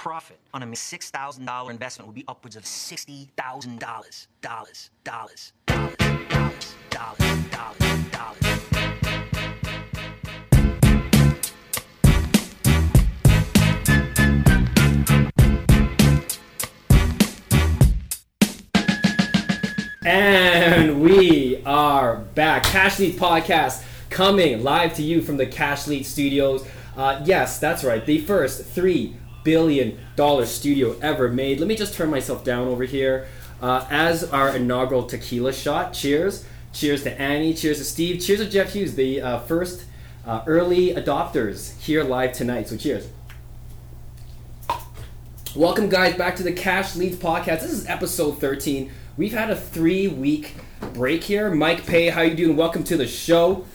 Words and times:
profit 0.00 0.38
on 0.54 0.62
a 0.62 0.66
$6,000 0.66 1.70
investment 1.70 2.06
would 2.06 2.14
be 2.14 2.24
upwards 2.26 2.56
of 2.56 2.64
60,000. 2.64 3.78
Dollars, 3.78 4.28
dollars, 4.40 4.90
dollars, 5.04 5.52
dollars, 5.66 6.74
dollars, 6.88 7.44
dollars, 7.50 8.04
dollars. 8.10 8.46
And 20.06 21.02
we 21.02 21.62
are 21.66 22.16
back. 22.16 22.62
Cash 22.64 22.98
Lead 23.00 23.18
Podcast 23.18 23.84
coming 24.08 24.62
live 24.62 24.94
to 24.94 25.02
you 25.02 25.20
from 25.20 25.36
the 25.36 25.44
Cash 25.46 25.86
Lead 25.86 26.06
Studios. 26.06 26.66
Uh, 26.96 27.22
yes, 27.26 27.58
that's 27.58 27.84
right. 27.84 28.04
The 28.04 28.18
first 28.22 28.64
$3 28.74 29.19
billion 29.42 29.98
studio 30.46 30.96
ever 31.00 31.28
made. 31.28 31.60
Let 31.60 31.68
me 31.68 31.76
just 31.76 31.94
turn 31.94 32.10
myself 32.10 32.44
down 32.44 32.68
over 32.68 32.84
here. 32.84 33.26
Uh, 33.60 33.86
as 33.90 34.24
our 34.24 34.56
inaugural 34.56 35.04
tequila 35.04 35.52
shot, 35.52 35.92
cheers. 35.92 36.46
Cheers 36.72 37.02
to 37.02 37.20
Annie. 37.20 37.52
Cheers 37.52 37.78
to 37.78 37.84
Steve. 37.84 38.20
Cheers 38.20 38.40
to 38.40 38.48
Jeff 38.48 38.72
Hughes, 38.72 38.94
the 38.94 39.20
uh, 39.20 39.40
first 39.40 39.84
uh, 40.26 40.42
early 40.46 40.94
adopters 40.94 41.78
here 41.80 42.04
live 42.04 42.32
tonight. 42.32 42.68
So 42.68 42.76
cheers. 42.76 43.08
Welcome, 45.56 45.88
guys, 45.88 46.14
back 46.14 46.36
to 46.36 46.44
the 46.44 46.52
Cash 46.52 46.94
Leads 46.94 47.16
podcast. 47.16 47.62
This 47.62 47.72
is 47.72 47.86
episode 47.86 48.38
13. 48.38 48.88
We've 49.16 49.32
had 49.32 49.50
a 49.50 49.56
three-week 49.56 50.54
break 50.94 51.24
here. 51.24 51.50
Mike 51.50 51.84
Pay, 51.86 52.08
how 52.08 52.22
you 52.22 52.36
doing? 52.36 52.56
Welcome 52.56 52.84
to 52.84 52.96
the 52.96 53.06
show. 53.06 53.66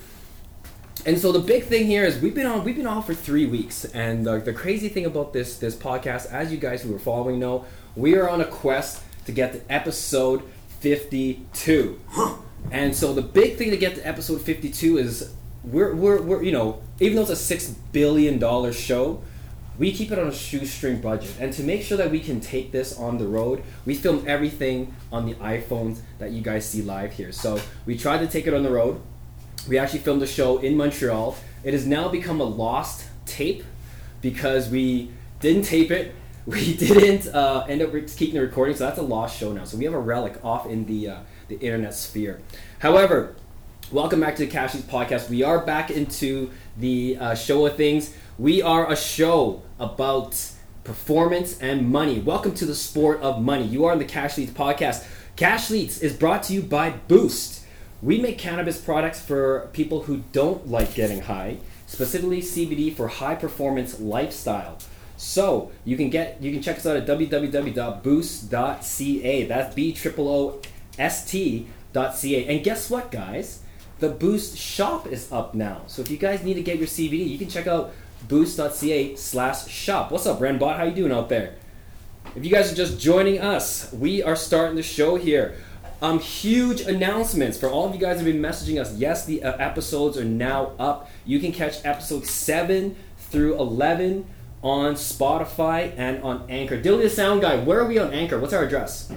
And 1.06 1.20
so 1.20 1.32
the 1.32 1.40
big 1.40 1.66
thing 1.66 1.86
here 1.86 2.04
is 2.04 2.20
we've 2.20 2.34
been 2.34 2.48
on 2.48 2.64
we've 2.64 2.76
been 2.76 2.88
on 2.88 3.04
for 3.04 3.14
three 3.14 3.46
weeks, 3.46 3.86
and 3.86 4.26
the, 4.26 4.40
the 4.40 4.54
crazy 4.54 4.90
thing 4.90 5.06
about 5.06 5.34
this 5.34 5.58
this 5.58 5.76
podcast, 5.76 6.32
as 6.32 6.52
you 6.52 6.58
guys 6.58 6.82
who 6.82 6.96
are 6.96 7.00
following 7.00 7.40
know, 7.40 7.66
we 7.96 8.16
are 8.16 8.28
on 8.28 8.42
a 8.42 8.46
quest 8.46 9.04
to 9.26 9.32
get 9.32 9.54
to 9.54 9.62
episode 9.72 10.42
52. 10.80 12.00
And 12.72 12.96
so 12.96 13.14
the 13.14 13.22
big 13.22 13.58
thing 13.58 13.70
to 13.70 13.78
get 13.78 13.96
to 13.96 14.08
episode 14.08 14.42
52 14.42 14.98
is 14.98 15.34
we're, 15.64 15.94
we're, 15.94 16.22
we're 16.22 16.42
you 16.42 16.52
know 16.52 16.82
even 17.00 17.16
though 17.18 17.22
it's 17.22 17.32
a 17.32 17.36
six 17.36 17.70
billion 17.92 18.40
dollar 18.40 18.74
show, 18.74 19.22
we 19.78 19.92
keep 19.92 20.12
it 20.12 20.18
on 20.18 20.28
a 20.28 20.34
shoestring 20.34 21.02
budget. 21.02 21.36
And 21.40 21.54
to 21.54 21.62
make 21.62 21.84
sure 21.84 21.98
that 21.98 22.10
we 22.10 22.20
can 22.20 22.40
take 22.42 22.72
this 22.72 22.98
on 22.98 23.20
the 23.20 23.28
road, 23.28 23.62
we 23.86 23.94
film 23.94 24.24
everything 24.28 24.96
on 25.12 25.28
the 25.28 25.36
iPhones 25.36 26.00
that 26.18 26.32
you 26.32 26.42
guys 26.42 26.68
see 26.68 26.82
live 26.82 27.14
here. 27.14 27.32
So 27.32 27.60
we 27.86 27.96
tried 27.96 28.20
to 28.20 28.28
take 28.28 28.48
it 28.48 28.56
on 28.56 28.64
the 28.64 28.72
road. 28.72 29.02
We 29.68 29.80
actually 29.80 30.00
filmed 30.00 30.22
a 30.22 30.28
show 30.28 30.60
in 30.60 30.78
Montreal. 30.78 31.36
It 31.64 31.74
has 31.74 31.88
now 31.88 32.08
become 32.08 32.40
a 32.40 32.44
lost 32.44 33.08
tape 33.26 33.64
because 34.22 34.70
we 34.70 35.10
didn't 35.40 35.64
tape 35.64 35.92
it. 35.92 36.14
We 36.46 36.76
didn't 36.76 37.34
uh, 37.34 37.66
end 37.68 37.82
up 37.82 37.92
keeping 38.16 38.36
the 38.36 38.42
recording, 38.42 38.76
so 38.76 38.86
that's 38.86 39.00
a 39.00 39.02
lost 39.02 39.36
show 39.36 39.52
now. 39.52 39.64
So 39.64 39.78
we 39.78 39.86
have 39.86 39.96
a 39.96 40.00
relic 40.00 40.46
off 40.46 40.68
in 40.68 40.86
the 40.86 41.10
uh, 41.10 41.20
the 41.48 41.56
internet 41.56 41.96
sphere. 41.96 42.40
However, 42.78 43.36
welcome 43.92 44.20
back 44.20 44.36
to 44.36 44.46
the 44.46 44.52
Cash 44.52 44.76
Leads 44.76 44.86
podcast. 44.86 45.28
We 45.28 45.42
are 45.42 45.66
back 45.66 45.90
into 45.90 46.52
the 46.78 47.18
uh, 47.20 47.34
show 47.34 47.66
of 47.66 47.76
things. 47.76 48.16
We 48.38 48.62
are 48.62 48.92
a 48.92 48.96
show 48.96 49.64
about 49.80 50.40
performance 50.84 51.60
and 51.60 51.90
money. 51.90 52.20
Welcome 52.20 52.54
to 52.56 52.66
the 52.68 52.76
sport 52.76 53.22
of 53.22 53.42
money. 53.42 53.66
You 53.66 53.86
are 53.86 53.94
on 53.94 53.98
the 53.98 54.06
Cash 54.06 54.38
Leads 54.38 54.52
podcast. 54.52 55.04
Cash 55.36 55.72
Leads 55.72 56.00
is 56.00 56.14
brought 56.14 56.44
to 56.44 56.54
you 56.54 56.62
by 56.62 56.92
Boost. 56.92 57.65
We 58.02 58.20
make 58.20 58.38
cannabis 58.38 58.80
products 58.80 59.22
for 59.22 59.70
people 59.74 60.04
who 60.04 60.24
don't 60.32 60.68
like 60.70 60.94
getting 60.94 61.22
high, 61.22 61.58
specifically 61.88 62.42
CBD 62.42 62.94
for 62.96 63.08
high 63.08 63.36
performance 63.36 64.00
lifestyle. 64.00 64.78
So 65.18 65.72
you 65.86 65.96
can 65.96 66.10
get 66.10 66.42
you 66.42 66.52
can 66.52 66.62
check 66.62 66.78
us 66.78 66.86
out 66.86 66.98
at 66.98 67.08
www.boost.ca. 67.08 67.76
That's 69.46 69.74
B 69.74 69.94
triple 69.94 70.28
O 70.28 70.60
S 71.00 71.30
T 71.30 71.68
dot 71.94 72.16
ca. 72.16 72.46
And 72.46 72.64
guess 72.64 72.90
what, 72.90 73.12
guys? 73.12 73.62
The 74.00 74.10
Boost 74.10 74.58
shop 74.58 75.08
is 75.08 75.32
up 75.32 75.56
now. 75.56 75.84
So 75.88 76.02
if 76.02 76.12
you 76.12 76.18
guys 76.18 76.44
need 76.44 76.56
to 76.56 76.62
get 76.62 76.78
your 76.78 76.88
CBD, 76.88 77.30
you 77.30 77.38
can 77.38 77.48
check 77.48 77.66
out 77.66 77.94
boost.ca 78.28 79.16
slash 79.16 79.68
shop. 79.70 80.12
What's 80.12 80.26
up, 80.26 80.40
Renbot? 80.40 80.76
How 80.76 80.84
you 80.84 80.92
doing 80.94 81.14
out 81.14 81.30
there? 81.30 81.56
If 82.36 82.44
you 82.44 82.52
guys 82.52 82.70
are 82.72 82.76
just 82.76 83.00
joining 83.00 83.40
us, 83.40 83.94
we 83.94 84.22
are 84.22 84.36
starting 84.36 84.76
the 84.76 84.84
show 84.84 85.16
here. 85.16 85.56
Um, 86.02 86.20
huge 86.20 86.82
announcements 86.82 87.58
for 87.58 87.70
all 87.70 87.88
of 87.88 87.94
you 87.94 88.02
guys 88.02 88.18
have 88.18 88.26
been 88.26 88.42
messaging 88.42 88.80
us. 88.80 88.96
Yes, 88.96 89.26
the 89.26 89.44
uh, 89.44 89.56
episodes 89.58 90.18
are 90.18 90.26
now 90.26 90.74
up. 90.78 91.10
You 91.26 91.40
can 91.40 91.52
catch 91.52 91.84
episode 91.86 92.26
7 92.26 92.96
through 93.18 93.60
11 93.60 94.26
on 94.62 94.96
Spotify 94.96 95.94
and 95.98 96.22
on 96.24 96.46
Anchor. 96.50 96.80
Dilly 96.82 97.04
the 97.04 97.10
Sound 97.10 97.42
Guy, 97.42 97.56
where 97.58 97.80
are 97.80 97.88
we 97.88 97.98
on 97.98 98.14
Anchor? 98.14 98.40
What's 98.40 98.54
our 98.54 98.64
address? 98.64 99.12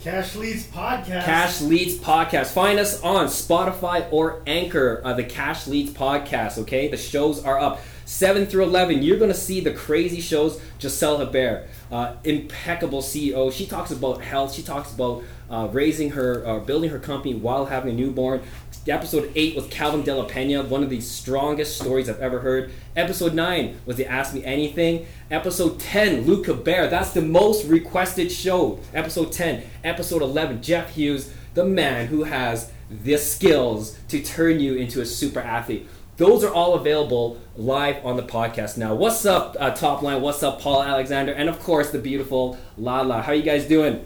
Cash 0.00 0.34
Leads 0.34 0.66
Podcast. 0.66 1.24
Cash 1.24 1.60
Leads 1.60 1.98
Podcast. 1.98 2.54
Find 2.54 2.78
us 2.78 3.02
on 3.02 3.26
Spotify 3.26 4.10
or 4.10 4.42
Anchor, 4.46 5.02
uh, 5.04 5.12
the 5.12 5.24
Cash 5.24 5.66
Leads 5.66 5.92
Podcast, 5.92 6.56
okay? 6.56 6.88
The 6.88 6.96
shows 6.96 7.44
are 7.44 7.58
up. 7.60 7.80
7 8.10 8.46
through 8.46 8.64
11, 8.64 9.02
you're 9.04 9.18
going 9.18 9.30
to 9.30 9.36
see 9.36 9.60
the 9.60 9.70
crazy 9.70 10.20
shows. 10.20 10.60
Giselle 10.80 11.18
Hebert, 11.18 11.68
uh, 11.92 12.16
impeccable 12.24 13.02
CEO. 13.02 13.52
She 13.52 13.66
talks 13.66 13.92
about 13.92 14.20
health. 14.20 14.52
She 14.52 14.62
talks 14.62 14.92
about 14.92 15.22
uh, 15.48 15.68
raising 15.70 16.10
her, 16.10 16.44
uh, 16.44 16.58
building 16.58 16.90
her 16.90 16.98
company 16.98 17.34
while 17.34 17.66
having 17.66 17.94
a 17.94 17.96
newborn. 17.96 18.42
Episode 18.88 19.30
8 19.36 19.54
was 19.54 19.66
Calvin 19.68 20.02
De 20.02 20.12
La 20.12 20.24
Pena, 20.24 20.64
one 20.64 20.82
of 20.82 20.90
the 20.90 21.00
strongest 21.00 21.76
stories 21.76 22.08
I've 22.08 22.18
ever 22.18 22.40
heard. 22.40 22.72
Episode 22.96 23.32
9 23.32 23.80
was 23.86 23.94
the 23.94 24.06
Ask 24.06 24.34
Me 24.34 24.44
Anything. 24.44 25.06
Episode 25.30 25.78
10, 25.78 26.22
Luca 26.22 26.52
Bear. 26.52 26.88
That's 26.88 27.12
the 27.12 27.22
most 27.22 27.66
requested 27.66 28.32
show. 28.32 28.80
Episode 28.92 29.30
10. 29.30 29.62
Episode 29.84 30.22
11, 30.22 30.62
Jeff 30.62 30.96
Hughes, 30.96 31.32
the 31.54 31.64
man 31.64 32.08
who 32.08 32.24
has 32.24 32.72
the 32.90 33.16
skills 33.18 33.96
to 34.08 34.20
turn 34.20 34.58
you 34.58 34.74
into 34.74 35.00
a 35.00 35.06
super 35.06 35.38
athlete. 35.38 35.86
Those 36.20 36.44
are 36.44 36.52
all 36.52 36.74
available 36.74 37.40
live 37.56 38.04
on 38.04 38.18
the 38.18 38.22
podcast 38.22 38.76
now. 38.76 38.94
What's 38.94 39.24
up, 39.24 39.56
uh, 39.58 39.70
Top 39.70 40.02
Line? 40.02 40.20
What's 40.20 40.42
up, 40.42 40.60
Paul 40.60 40.82
Alexander? 40.82 41.32
And 41.32 41.48
of 41.48 41.58
course, 41.60 41.92
the 41.92 41.98
beautiful 41.98 42.58
Lala. 42.76 43.22
How 43.22 43.32
you 43.32 43.42
guys 43.42 43.66
doing? 43.66 44.04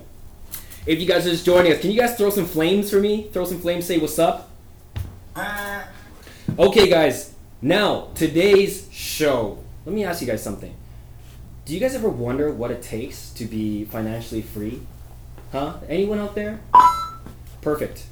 If 0.87 1.01
you 1.01 1.09
guys 1.09 1.27
are 1.27 1.31
just 1.31 1.45
joining 1.45 1.73
us, 1.73 1.81
can 1.81 1.91
you 1.91 1.99
guys 1.99 2.17
throw 2.17 2.31
some 2.31 2.47
flames 2.47 2.89
for 2.89 3.01
me? 3.01 3.25
Throw 3.33 3.45
some 3.45 3.59
flames, 3.59 3.85
say 3.87 3.99
what's 3.99 4.17
up. 4.21 4.49
Okay, 6.57 6.89
guys. 6.89 7.35
Now, 7.61 8.11
today's 8.15 8.89
show. 8.93 9.59
Let 9.85 9.93
me 9.93 10.05
ask 10.05 10.21
you 10.21 10.29
guys 10.29 10.41
something. 10.41 10.73
Do 11.65 11.75
you 11.75 11.81
guys 11.81 11.97
ever 11.97 12.09
wonder 12.09 12.53
what 12.53 12.71
it 12.71 12.81
takes 12.81 13.31
to 13.31 13.45
be 13.45 13.87
financially 13.87 14.43
free? 14.43 14.83
Huh? 15.51 15.79
Anyone 15.89 16.21
out 16.21 16.37
there? 16.37 16.61
Perfect. 17.61 18.07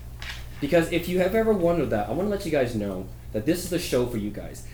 Because 0.60 0.90
if 0.90 1.08
you 1.08 1.20
have 1.20 1.36
ever 1.36 1.52
wondered 1.52 1.90
that, 1.90 2.08
I 2.08 2.10
want 2.10 2.22
to 2.22 2.30
let 2.30 2.44
you 2.44 2.50
guys 2.50 2.74
know 2.74 3.06
that 3.32 3.46
this 3.46 3.64
is 3.64 3.70
the 3.70 3.78
show 3.78 4.06
for 4.06 4.18
you 4.18 4.30
guys. 4.30 4.66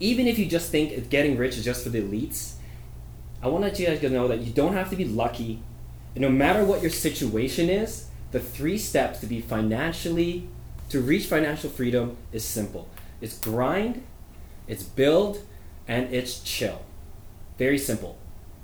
Even 0.00 0.26
if 0.26 0.38
you 0.38 0.46
just 0.46 0.70
think 0.70 1.10
getting 1.10 1.36
rich 1.36 1.56
is 1.56 1.64
just 1.64 1.82
for 1.82 1.88
the 1.88 2.00
elites, 2.00 2.54
I 3.42 3.48
want 3.48 3.64
to 3.64 3.68
let 3.68 3.78
you 3.78 3.86
guys 3.86 4.10
know 4.10 4.28
that 4.28 4.40
you 4.40 4.52
don't 4.52 4.74
have 4.74 4.90
to 4.90 4.96
be 4.96 5.04
lucky. 5.04 5.62
And 6.14 6.22
no 6.22 6.28
matter 6.28 6.64
what 6.64 6.82
your 6.82 6.90
situation 6.90 7.68
is, 7.68 8.08
the 8.30 8.40
three 8.40 8.78
steps 8.78 9.20
to 9.20 9.26
be 9.26 9.40
financially, 9.40 10.48
to 10.90 11.00
reach 11.00 11.26
financial 11.26 11.70
freedom 11.70 12.16
is 12.32 12.44
simple. 12.44 12.88
It's 13.20 13.38
grind, 13.38 14.04
it's 14.66 14.82
build, 14.82 15.40
and 15.86 16.12
it's 16.12 16.40
chill. 16.40 16.82
Very 17.58 17.78
simple. 17.78 18.17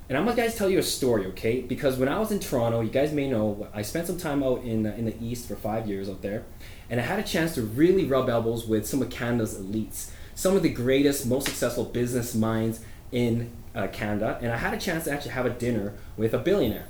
And 0.09 0.19
I'm 0.19 0.27
gonna 0.27 0.37
guys 0.37 0.55
tell 0.55 0.69
you 0.69 0.79
a 0.79 0.83
story, 0.83 1.25
okay? 1.27 1.63
Because 1.63 1.97
when 1.97 2.09
I 2.09 2.19
was 2.19 2.31
in 2.31 2.39
Toronto, 2.39 2.83
you 2.83 2.91
guys 2.91 3.13
may 3.13 3.29
know 3.29 3.69
I 3.73 3.81
spent 3.83 4.07
some 4.07 4.19
time 4.19 4.43
out 4.43 4.63
in 4.63 4.85
in 4.85 5.07
the 5.07 5.17
east 5.23 5.49
for 5.49 5.57
five 5.57 5.89
years 5.89 6.09
out 6.11 6.21
there, 6.21 6.45
and 6.91 7.01
I 7.01 7.05
had 7.05 7.19
a 7.19 7.23
chance 7.23 7.55
to 7.55 7.63
really 7.63 8.05
rub 8.05 8.29
elbows 8.29 8.67
with 8.67 8.87
some 8.87 9.01
of 9.01 9.09
Canada's 9.09 9.59
elites, 9.59 10.11
some 10.35 10.57
of 10.57 10.63
the 10.63 10.69
greatest, 10.69 11.27
most 11.27 11.47
successful 11.47 11.85
business 11.85 12.35
minds 12.35 12.81
in 13.13 13.51
uh, 13.75 13.87
Canada, 13.89 14.39
and 14.43 14.53
I 14.53 14.59
had 14.59 14.75
a 14.75 14.79
chance 14.79 15.05
to 15.05 15.13
actually 15.13 15.33
have 15.33 15.47
a 15.47 15.51
dinner 15.51 15.95
with 16.19 16.35
a 16.35 16.39
billionaire. 16.39 16.87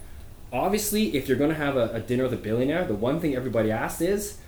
Obviously, 0.53 1.17
if 1.17 1.29
you're 1.29 1.39
gonna 1.39 1.55
have 1.55 1.77
a, 1.77 1.91
a 1.93 2.01
dinner 2.01 2.25
with 2.25 2.33
a 2.33 2.37
billionaire, 2.37 2.85
the 2.85 2.95
one 2.95 3.21
thing 3.21 3.37
everybody 3.37 3.71
asks 3.71 4.01
is, 4.01 4.39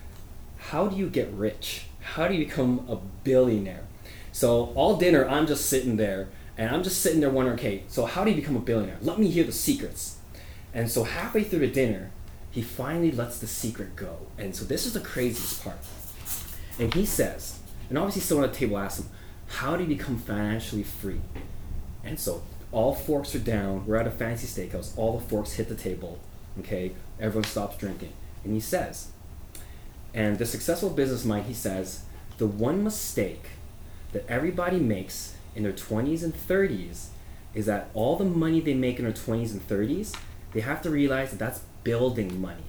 how 0.57 0.87
do 0.87 0.97
you 0.97 1.09
get 1.09 1.31
rich? 1.31 1.85
How 2.01 2.27
do 2.27 2.33
you 2.33 2.45
become 2.45 2.85
a 2.89 2.97
billionaire? 3.23 3.83
So 4.31 4.71
all 4.75 4.97
dinner, 4.97 5.27
I'm 5.27 5.47
just 5.47 5.67
sitting 5.67 5.97
there, 5.97 6.27
and 6.57 6.73
I'm 6.73 6.83
just 6.83 7.01
sitting 7.01 7.19
there 7.19 7.29
wondering, 7.29 7.59
okay, 7.59 7.83
so 7.87 8.05
how 8.05 8.23
do 8.23 8.31
you 8.31 8.35
become 8.35 8.55
a 8.55 8.59
billionaire? 8.59 8.97
Let 9.01 9.19
me 9.19 9.27
hear 9.29 9.43
the 9.43 9.51
secrets. 9.51 10.17
And 10.73 10.89
so 10.89 11.03
halfway 11.03 11.43
through 11.43 11.59
the 11.59 11.67
dinner, 11.67 12.11
he 12.51 12.61
finally 12.61 13.11
lets 13.11 13.39
the 13.39 13.47
secret 13.47 13.95
go. 13.95 14.17
And 14.37 14.55
so 14.55 14.65
this 14.65 14.85
is 14.85 14.93
the 14.93 14.99
craziest 14.99 15.63
part. 15.63 15.77
And 16.79 16.93
he 16.93 17.05
says, 17.05 17.59
and 17.89 17.97
obviously 17.97 18.21
someone 18.21 18.45
at 18.45 18.53
the 18.53 18.59
table 18.59 18.77
asks 18.77 18.99
him, 18.99 19.09
how 19.47 19.77
do 19.77 19.83
you 19.83 19.89
become 19.89 20.17
financially 20.17 20.83
free? 20.83 21.21
And 22.03 22.19
so 22.19 22.41
all 22.71 22.93
forks 22.93 23.35
are 23.35 23.39
down. 23.39 23.85
We're 23.85 23.97
at 23.97 24.07
a 24.07 24.11
fancy 24.11 24.47
steakhouse. 24.47 24.97
All 24.97 25.17
the 25.17 25.25
forks 25.25 25.53
hit 25.53 25.69
the 25.69 25.75
table. 25.75 26.19
Okay, 26.59 26.93
everyone 27.19 27.43
stops 27.43 27.77
drinking. 27.77 28.13
And 28.43 28.53
he 28.53 28.59
says, 28.59 29.09
and 30.13 30.39
the 30.39 30.45
successful 30.45 30.89
business 30.89 31.23
mind, 31.23 31.45
he 31.45 31.53
says, 31.53 32.03
the 32.39 32.47
one 32.47 32.83
mistake 32.83 33.49
that 34.11 34.25
everybody 34.27 34.79
makes 34.79 35.35
in 35.57 35.63
their 35.63 35.73
20s 35.73 36.23
and 36.23 36.33
30s 36.33 37.07
is 37.53 37.65
that 37.65 37.89
all 37.93 38.15
the 38.15 38.23
money 38.23 38.61
they 38.61 38.75
make 38.75 38.99
in 38.99 39.05
their 39.05 39.13
20s 39.13 39.51
and 39.51 39.67
30s, 39.67 40.15
they 40.53 40.61
have 40.61 40.81
to 40.83 40.89
realize 40.89 41.31
that 41.31 41.39
that's 41.39 41.61
building 41.83 42.39
money. 42.39 42.61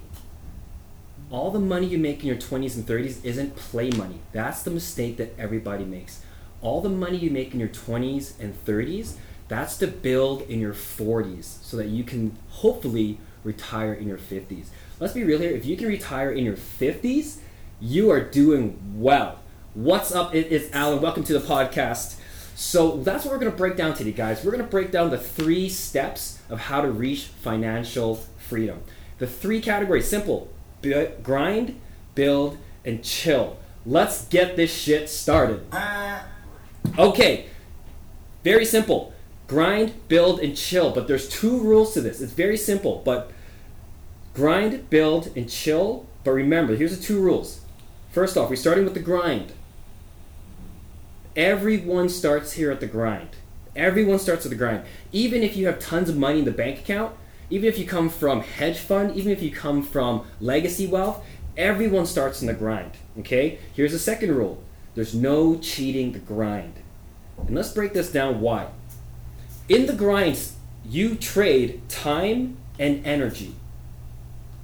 All 1.31 1.51
the 1.51 1.59
money 1.59 1.87
you 1.87 1.99
make 1.99 2.21
in 2.21 2.27
your 2.27 2.37
20s 2.37 2.75
and 2.75 2.87
30s 2.87 3.23
isn't 3.23 3.55
play 3.55 3.91
money. 3.91 4.21
That's 4.33 4.63
the 4.63 4.71
mistake 4.71 5.19
that 5.19 5.39
everybody 5.39 5.85
makes. 5.85 6.23
All 6.63 6.81
the 6.81 6.89
money 6.89 7.19
you 7.19 7.31
make 7.31 7.53
in 7.53 7.61
your 7.61 7.69
20s 7.69 8.41
and 8.41 8.55
30s, 8.65 9.17
that's 9.47 9.77
to 9.79 9.87
build 9.87 10.43
in 10.43 10.59
your 10.59 10.73
40s 10.73 11.63
so 11.63 11.77
that 11.77 11.89
you 11.89 12.03
can 12.03 12.37
hopefully 12.49 13.19
retire 13.45 13.93
in 13.93 14.09
your 14.09 14.19
50s. 14.19 14.67
Let's 14.99 15.13
be 15.13 15.23
real 15.23 15.39
here. 15.39 15.51
If 15.51 15.67
you 15.67 15.77
can 15.77 15.87
retire 15.87 16.31
in 16.31 16.45
your 16.45 16.57
50s, 16.57 17.39
you 17.81 18.11
are 18.11 18.21
doing 18.21 18.79
well. 18.97 19.41
What's 19.75 20.13
up? 20.13 20.35
It 20.35 20.47
is 20.47 20.71
Alan. 20.73 21.03
Welcome 21.03 21.25
to 21.25 21.39
the 21.39 21.47
podcast. 21.47 22.19
So 22.61 22.97
that's 22.97 23.25
what 23.25 23.31
we're 23.31 23.39
going 23.39 23.53
to 23.53 23.57
break 23.57 23.77
down 23.77 23.95
today, 23.95 24.11
guys. 24.11 24.45
We're 24.45 24.51
going 24.51 24.65
to 24.65 24.69
break 24.69 24.91
down 24.91 25.11
the 25.11 25.17
three 25.17 25.69
steps 25.69 26.43
of 26.51 26.59
how 26.59 26.81
to 26.81 26.91
reach 26.91 27.27
financial 27.27 28.17
freedom. 28.37 28.83
The 29.19 29.29
three 29.29 29.61
categories 29.61 30.09
simple 30.09 30.51
grind, 31.23 31.81
build, 32.17 32.59
and 32.85 33.05
chill. 33.05 33.59
Let's 33.87 34.25
get 34.25 34.57
this 34.57 34.75
shit 34.75 35.09
started. 35.09 35.73
Okay, 36.99 37.47
very 38.43 38.65
simple. 38.65 39.13
Grind, 39.47 39.95
build, 40.09 40.41
and 40.41 40.57
chill. 40.57 40.91
But 40.91 41.07
there's 41.07 41.29
two 41.29 41.61
rules 41.61 41.95
to 41.95 42.01
this. 42.01 42.21
It's 42.21 42.33
very 42.33 42.57
simple, 42.57 43.03
but 43.05 43.31
grind, 44.35 44.91
build, 44.91 45.31
and 45.37 45.49
chill. 45.49 46.07
But 46.25 46.33
remember, 46.33 46.75
here's 46.75 46.99
the 46.99 47.03
two 47.03 47.21
rules. 47.21 47.61
First 48.11 48.37
off, 48.37 48.51
we're 48.51 48.57
starting 48.57 48.83
with 48.83 48.95
the 48.95 49.01
grind. 49.01 49.53
Everyone 51.39 52.09
starts 52.09 52.55
here 52.55 52.73
at 52.73 52.81
the 52.81 52.89
grind. 52.89 53.29
Everyone 53.77 54.19
starts 54.19 54.45
at 54.45 54.51
the 54.51 54.57
grind. 54.57 54.83
Even 55.13 55.45
if 55.45 55.57
you 55.57 55.67
have 55.67 55.79
tons 55.79 56.09
of 56.09 56.17
money 56.17 56.41
in 56.41 56.45
the 56.45 56.51
bank 56.51 56.81
account, 56.81 57.15
even 57.49 57.69
if 57.69 57.79
you 57.79 57.87
come 57.87 58.09
from 58.09 58.41
hedge 58.41 58.79
fund, 58.79 59.15
even 59.15 59.31
if 59.31 59.41
you 59.41 59.53
come 59.53 59.85
from 59.85 60.27
legacy 60.41 60.89
wealth, 60.89 61.25
everyone 61.57 62.07
starts 62.07 62.41
in 62.41 62.49
the 62.49 62.55
grind. 62.55 62.91
Okay? 63.21 63.61
Here's 63.73 63.93
the 63.93 64.01
second 64.01 64.35
rule. 64.35 64.61
There's 64.97 65.15
no 65.15 65.57
cheating 65.59 66.11
the 66.11 66.19
grind. 66.19 66.75
And 67.47 67.55
let's 67.55 67.71
break 67.71 67.93
this 67.93 68.11
down 68.11 68.41
why. 68.41 68.67
In 69.69 69.87
the 69.87 69.93
grinds, 69.93 70.57
you 70.85 71.15
trade 71.15 71.89
time 71.89 72.57
and 72.81 73.07
energy. 73.07 73.55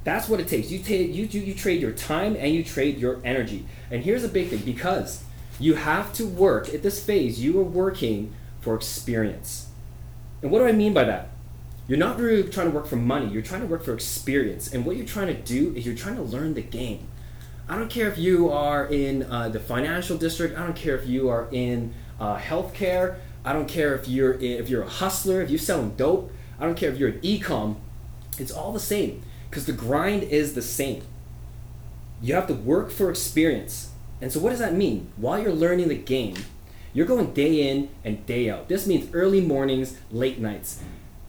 That's 0.02 0.28
what 0.28 0.40
it 0.40 0.48
takes. 0.48 0.72
You, 0.72 0.80
ta- 0.80 0.92
you, 0.92 1.26
you, 1.26 1.40
you 1.40 1.54
trade 1.54 1.80
your 1.80 1.92
time 1.92 2.34
and 2.36 2.52
you 2.52 2.64
trade 2.64 2.98
your 2.98 3.20
energy. 3.24 3.64
And 3.92 4.02
here's 4.02 4.24
a 4.24 4.28
big 4.28 4.48
thing 4.48 4.62
because 4.62 5.22
you 5.58 5.74
have 5.74 6.12
to 6.14 6.26
work 6.26 6.72
at 6.72 6.82
this 6.82 7.02
phase, 7.04 7.42
you 7.42 7.58
are 7.60 7.64
working 7.64 8.32
for 8.60 8.74
experience. 8.74 9.68
And 10.42 10.50
what 10.50 10.58
do 10.58 10.66
I 10.66 10.72
mean 10.72 10.92
by 10.92 11.04
that? 11.04 11.30
You're 11.86 11.98
not 11.98 12.18
really 12.18 12.48
trying 12.48 12.70
to 12.70 12.76
work 12.76 12.86
for 12.86 12.96
money, 12.96 13.30
you're 13.30 13.42
trying 13.42 13.60
to 13.60 13.66
work 13.66 13.84
for 13.84 13.92
experience. 13.92 14.72
And 14.72 14.86
what 14.86 14.96
you're 14.96 15.06
trying 15.06 15.28
to 15.28 15.34
do 15.34 15.74
is 15.76 15.84
you're 15.84 15.94
trying 15.94 16.16
to 16.16 16.22
learn 16.22 16.54
the 16.54 16.62
game. 16.62 17.08
I 17.68 17.76
don't 17.76 17.90
care 17.90 18.08
if 18.08 18.18
you 18.18 18.50
are 18.50 18.86
in 18.86 19.24
uh, 19.24 19.48
the 19.48 19.60
financial 19.60 20.16
district, 20.16 20.58
I 20.58 20.64
don't 20.64 20.76
care 20.76 20.96
if 20.96 21.06
you 21.06 21.28
are 21.28 21.48
in 21.50 21.94
uh, 22.20 22.38
healthcare, 22.38 23.16
I 23.44 23.52
don't 23.52 23.68
care 23.68 23.94
if 23.94 24.08
you're 24.08 24.34
if 24.34 24.68
you're 24.68 24.82
a 24.82 24.88
hustler, 24.88 25.42
if 25.42 25.50
you're 25.50 25.58
selling 25.58 25.94
dope, 25.96 26.32
I 26.58 26.64
don't 26.64 26.76
care 26.76 26.90
if 26.90 26.98
you're 26.98 27.10
an 27.10 27.20
e-com. 27.22 27.76
It's 28.38 28.50
all 28.50 28.72
the 28.72 28.80
same 28.80 29.22
because 29.50 29.66
the 29.66 29.72
grind 29.72 30.24
is 30.24 30.54
the 30.54 30.62
same. 30.62 31.02
You 32.22 32.34
have 32.34 32.46
to 32.46 32.54
work 32.54 32.90
for 32.90 33.10
experience. 33.10 33.90
And 34.24 34.32
so 34.32 34.40
what 34.40 34.48
does 34.48 34.58
that 34.60 34.74
mean? 34.74 35.12
While 35.18 35.38
you're 35.38 35.52
learning 35.52 35.88
the 35.88 35.94
game, 35.94 36.36
you're 36.94 37.04
going 37.04 37.34
day 37.34 37.70
in 37.70 37.90
and 38.02 38.24
day 38.24 38.48
out. 38.48 38.68
This 38.68 38.86
means 38.86 39.14
early 39.14 39.42
mornings, 39.42 39.98
late 40.10 40.38
nights. 40.38 40.80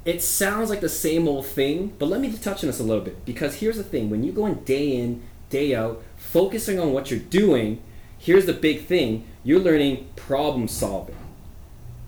It 0.06 0.21
sounds 0.21 0.69
like 0.69 0.80
the 0.80 0.88
same 0.88 1.27
old 1.27 1.45
thing, 1.45 1.94
but 2.00 2.06
let 2.06 2.21
me 2.21 2.31
touch 2.31 2.63
on 2.63 2.68
this 2.68 2.80
a 2.80 2.83
little 2.83 3.03
bit 3.03 3.25
because 3.25 3.56
here's 3.56 3.75
the 3.75 3.83
thing, 3.83 4.09
when 4.09 4.24
you're 4.24 4.33
going 4.33 4.56
day 4.63 4.95
in, 4.95 5.24
day 5.50 5.75
out, 5.75 6.01
focusing 6.15 6.80
on 6.80 6.94
what 6.94 7.12
you're 7.12 7.19
doing, 7.19 7.83
here's 8.18 8.45
the 8.45 8.53
big 8.53 8.86
thing, 8.86 9.25
you're 9.44 9.59
learning 9.59 10.07
problem 10.15 10.69
solving 10.69 11.18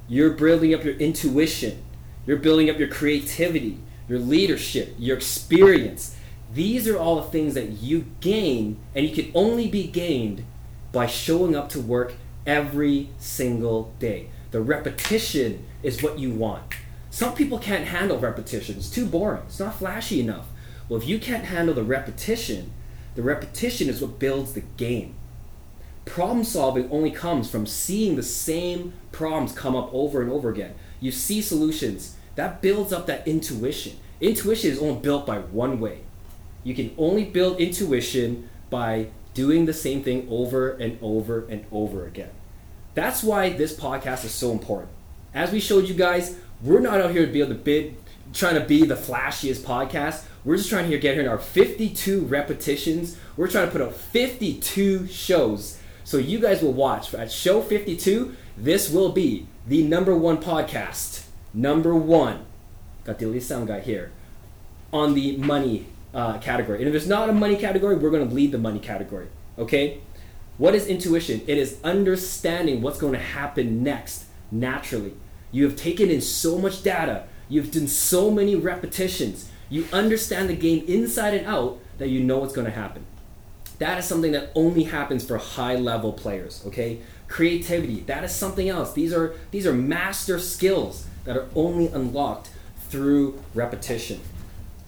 you're 0.07 0.30
building 0.30 0.74
up 0.74 0.86
your 0.86 0.95
intuition. 0.95 1.83
You're 2.25 2.38
building 2.38 2.69
up 2.69 2.80
your 2.80 2.88
creativity, 2.88 3.78
your 4.07 4.19
leadership, 4.19 4.95
your 4.98 5.18
experience. 5.18 6.16
These 6.54 6.88
are 6.88 6.98
all 6.98 7.18
the 7.18 7.30
things 7.30 7.56
that 7.56 7.72
you 7.72 8.06
gain, 8.22 8.78
and 8.95 9.06
you 9.06 9.13
can 9.13 9.31
only 9.36 9.68
be 9.68 9.86
gained 9.86 10.45
by 10.92 11.07
showing 11.07 11.56
up 11.56 11.69
to 11.69 11.80
work 11.80 12.13
every 12.45 13.10
single 13.18 13.94
day. 14.00 14.30
The 14.51 14.62
repetition 14.62 15.66
is 15.84 16.01
what 16.01 16.19
you 16.19 16.31
want. 16.31 16.74
Some 17.10 17.36
people 17.36 17.60
can't 17.60 17.86
handle 17.86 18.19
repetition, 18.19 18.78
it's 18.78 18.89
too 18.89 19.06
boring, 19.06 19.44
it's 19.45 19.60
not 19.60 19.75
flashy 19.75 20.19
enough. 20.19 20.48
Well, 20.88 21.01
if 21.01 21.07
you 21.07 21.19
can't 21.19 21.45
handle 21.45 21.75
the 21.75 21.84
repetition, 21.84 22.72
the 23.16 23.24
repetition 23.24 23.89
is 23.89 24.01
what 24.01 24.19
builds 24.19 24.54
the 24.54 24.62
game 24.62 25.16
problem 26.07 26.44
solving 26.44 26.90
only 26.90 27.12
comes 27.12 27.50
from 27.50 27.68
seeing 27.68 28.16
the 28.16 28.24
same 28.24 28.94
problems 29.12 29.51
come 29.51 29.75
up 29.75 29.94
over 29.94 30.22
and 30.22 30.31
over 30.31 30.50
again. 30.50 30.74
You 31.00 31.12
see 31.12 31.42
solutions. 31.42 32.16
That 32.36 32.62
builds 32.62 32.94
up 32.94 33.06
that 33.07 33.28
intuition. 33.28 33.98
Intuition 34.19 34.72
is 34.72 34.80
only 34.80 35.01
built 35.01 35.25
by 35.25 35.40
one 35.40 35.80
way. 35.80 36.00
You 36.63 36.74
can 36.74 36.94
only 36.98 37.25
build 37.25 37.60
intuition 37.60 38.50
by 38.69 39.07
doing 39.38 39.68
the 39.68 39.74
same 39.74 40.01
thing 40.01 40.28
over 40.31 40.72
and 40.72 40.98
over 41.00 41.45
and 41.48 41.63
over 41.72 42.07
again. 42.07 42.31
That's 42.95 43.24
why 43.24 43.51
this 43.51 43.72
podcast 43.72 44.25
is 44.25 44.31
so 44.31 44.51
important. 44.51 44.89
As 45.31 45.51
we 45.51 45.60
showed 45.60 45.88
you 45.88 45.94
guys, 45.94 46.36
we're 46.63 46.80
not 46.80 47.00
out 47.00 47.12
here 47.12 47.24
to 47.24 47.31
be 47.31 47.42
able 47.42 47.54
to 47.54 47.62
bid, 47.62 47.98
trying 48.34 48.56
to 48.56 48.66
be 48.66 48.84
the 48.84 48.95
flashiest 48.95 49.60
podcast. 49.60 50.24
We're 50.44 50.57
just 50.57 50.69
trying 50.69 50.89
to 50.89 50.98
get 50.98 51.13
here 51.13 51.22
in 51.22 51.30
our 51.30 51.38
52 51.38 52.22
repetitions. 52.22 53.16
We're 53.38 53.48
trying 53.48 53.68
to 53.68 53.72
put 53.72 53.81
out 53.81 53.94
52 53.94 55.06
shows 55.06 55.78
so 56.04 56.18
you 56.18 56.40
guys 56.40 56.63
will 56.63 56.74
watch 56.74 57.13
at 57.13 57.31
show 57.31 57.62
52. 57.62 58.36
This 58.57 58.90
will 58.90 59.12
be 59.12 59.45
the 59.68 59.83
number 59.83 60.16
one 60.16 60.42
podcast. 60.42 61.25
Number 61.54 61.94
one. 61.94 62.48
Got 63.04 63.19
the 63.19 63.25
elite 63.25 63.44
sound 63.44 63.68
guy 63.68 63.81
here. 63.81 64.12
On 64.92 65.13
the 65.13 65.38
money 65.38 65.86
uh, 66.13 66.38
category. 66.39 66.80
And 66.80 66.88
if 66.88 66.95
it's 66.95 67.07
not 67.07 67.30
a 67.30 67.33
money 67.33 67.56
category, 67.56 67.95
we're 67.95 68.09
going 68.09 68.27
to 68.27 68.33
lead 68.33 68.51
the 68.51 68.57
money 68.57 68.80
category. 68.80 69.27
Okay? 69.57 70.00
What 70.57 70.74
is 70.74 70.88
intuition? 70.88 71.42
It 71.48 71.57
is 71.57 71.77
understanding 71.83 72.81
what's 72.81 73.00
going 73.00 73.13
to 73.13 73.19
happen 73.19 73.83
next 73.83 74.25
naturally. 74.51 75.13
You 75.51 75.63
have 75.65 75.75
taken 75.75 76.09
in 76.09 76.21
so 76.21 76.57
much 76.57 76.83
data, 76.83 77.25
you've 77.48 77.71
done 77.71 77.88
so 77.88 78.31
many 78.31 78.56
repetitions, 78.56 79.49
you 79.69 79.85
understand 79.94 80.49
the 80.49 80.56
game 80.56 80.83
inside 80.87 81.33
and 81.33 81.45
out 81.45 81.80
that 81.97 82.09
you 82.09 82.23
know 82.23 82.40
what's 82.40 82.54
going 82.54 82.66
to 82.66 82.71
happen. 82.71 83.06
That 83.80 83.99
is 83.99 84.06
something 84.06 84.31
that 84.31 84.49
only 84.56 84.83
happens 84.83 85.26
for 85.26 85.37
high 85.37 85.76
level 85.76 86.11
players, 86.11 86.64
okay? 86.66 87.02
Creativity, 87.28 87.99
that 88.02 88.23
is 88.23 88.31
something 88.31 88.68
else. 88.69 88.94
These 88.94 89.14
are 89.14 89.35
these 89.52 89.68
are 89.68 89.73
master 89.73 90.40
skills 90.40 91.06
that 91.26 91.37
are 91.37 91.47
only 91.56 91.87
unlocked 91.87 92.49
through 92.90 93.40
repetition. 93.54 94.21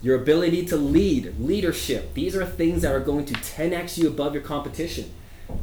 Your 0.01 0.15
ability 0.15 0.65
to 0.67 0.77
lead, 0.77 1.39
leadership, 1.39 2.13
these 2.13 2.35
are 2.35 2.45
things 2.45 2.83
that 2.83 2.93
are 2.93 3.01
going 3.01 3.25
to 3.25 3.33
10x 3.33 3.97
you 3.97 4.07
above 4.07 4.33
your 4.33 4.43
competition. 4.43 5.11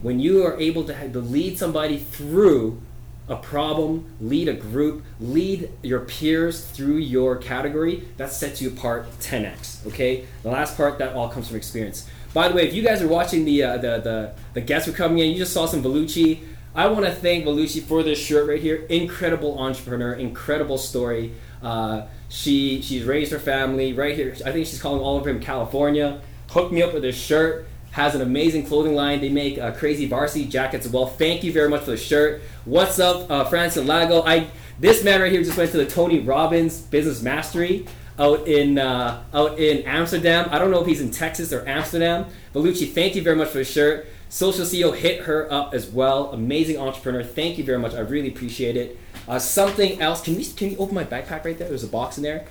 When 0.02 0.20
you 0.20 0.44
are 0.44 0.58
able 0.60 0.84
to, 0.84 1.08
to 1.12 1.20
lead 1.20 1.58
somebody 1.58 1.98
through 1.98 2.82
a 3.28 3.36
problem, 3.36 4.14
lead 4.20 4.48
a 4.48 4.54
group, 4.54 5.04
lead 5.20 5.70
your 5.82 6.00
peers 6.00 6.64
through 6.66 6.98
your 6.98 7.36
category, 7.36 8.06
that 8.18 8.30
sets 8.30 8.60
you 8.60 8.68
apart 8.68 9.10
10x. 9.20 9.86
Okay? 9.86 10.26
The 10.42 10.50
last 10.50 10.76
part, 10.76 10.98
that 10.98 11.14
all 11.14 11.28
comes 11.28 11.48
from 11.48 11.56
experience. 11.56 12.08
By 12.34 12.48
the 12.48 12.54
way, 12.54 12.68
if 12.68 12.74
you 12.74 12.82
guys 12.82 13.00
are 13.00 13.08
watching 13.08 13.46
the 13.46 13.62
uh, 13.62 13.78
the, 13.78 13.98
the 13.98 14.34
the 14.52 14.60
guests 14.60 14.86
who 14.86 14.92
are 14.92 14.96
coming 14.96 15.20
in, 15.20 15.30
you 15.30 15.38
just 15.38 15.54
saw 15.54 15.64
some 15.64 15.82
Vellucci. 15.82 16.40
I 16.74 16.86
want 16.88 17.06
to 17.06 17.12
thank 17.12 17.46
Vellucci 17.46 17.82
for 17.82 18.02
this 18.02 18.18
shirt 18.18 18.46
right 18.46 18.60
here. 18.60 18.84
Incredible 18.90 19.58
entrepreneur, 19.58 20.12
incredible 20.12 20.76
story. 20.76 21.32
Uh, 21.62 22.02
she 22.28 22.82
she's 22.82 23.04
raised 23.04 23.32
her 23.32 23.38
family 23.38 23.92
right 23.92 24.14
here. 24.14 24.34
I 24.44 24.52
think 24.52 24.66
she's 24.66 24.80
calling 24.80 25.00
all 25.00 25.16
of 25.16 25.26
him 25.26 25.40
California. 25.40 26.20
Hooked 26.50 26.72
me 26.72 26.82
up 26.82 26.92
with 26.92 27.02
this 27.02 27.16
shirt. 27.16 27.66
Has 27.92 28.14
an 28.14 28.20
amazing 28.20 28.66
clothing 28.66 28.94
line. 28.94 29.20
They 29.20 29.30
make 29.30 29.58
uh, 29.58 29.72
crazy 29.72 30.06
varsity 30.06 30.46
jackets 30.46 30.86
as 30.86 30.92
well. 30.92 31.06
Thank 31.06 31.44
you 31.44 31.52
very 31.52 31.68
much 31.68 31.82
for 31.82 31.92
the 31.92 31.96
shirt. 31.96 32.42
What's 32.64 32.98
up, 32.98 33.30
uh, 33.30 33.44
Francis 33.44 33.86
Lago? 33.86 34.22
I 34.22 34.48
this 34.78 35.02
man 35.02 35.22
right 35.22 35.32
here 35.32 35.42
just 35.42 35.56
went 35.56 35.70
to 35.70 35.78
the 35.78 35.86
Tony 35.86 36.20
Robbins 36.20 36.80
Business 36.80 37.22
Mastery 37.22 37.86
out 38.18 38.46
in 38.46 38.78
uh, 38.78 39.22
out 39.32 39.58
in 39.58 39.82
Amsterdam. 39.84 40.48
I 40.50 40.58
don't 40.58 40.70
know 40.70 40.80
if 40.80 40.86
he's 40.86 41.00
in 41.00 41.10
Texas 41.10 41.52
or 41.52 41.66
Amsterdam. 41.66 42.26
Vellucci, 42.54 42.92
thank 42.92 43.14
you 43.14 43.22
very 43.22 43.36
much 43.36 43.48
for 43.48 43.58
the 43.58 43.64
shirt. 43.64 44.06
Social 44.28 44.64
CEO 44.64 44.94
hit 44.94 45.22
her 45.22 45.50
up 45.52 45.72
as 45.72 45.88
well. 45.88 46.32
Amazing 46.32 46.78
entrepreneur. 46.78 47.22
Thank 47.22 47.58
you 47.58 47.64
very 47.64 47.78
much. 47.78 47.94
I 47.94 48.00
really 48.00 48.28
appreciate 48.28 48.76
it. 48.76 48.98
Uh, 49.28 49.38
something 49.38 50.00
else. 50.00 50.20
Can 50.20 50.36
we 50.36 50.44
can 50.44 50.70
you 50.70 50.76
open 50.78 50.94
my 50.94 51.04
backpack 51.04 51.44
right 51.44 51.56
there? 51.56 51.68
There's 51.68 51.84
a 51.84 51.88
box 51.88 52.16
in 52.16 52.22
there. 52.22 52.46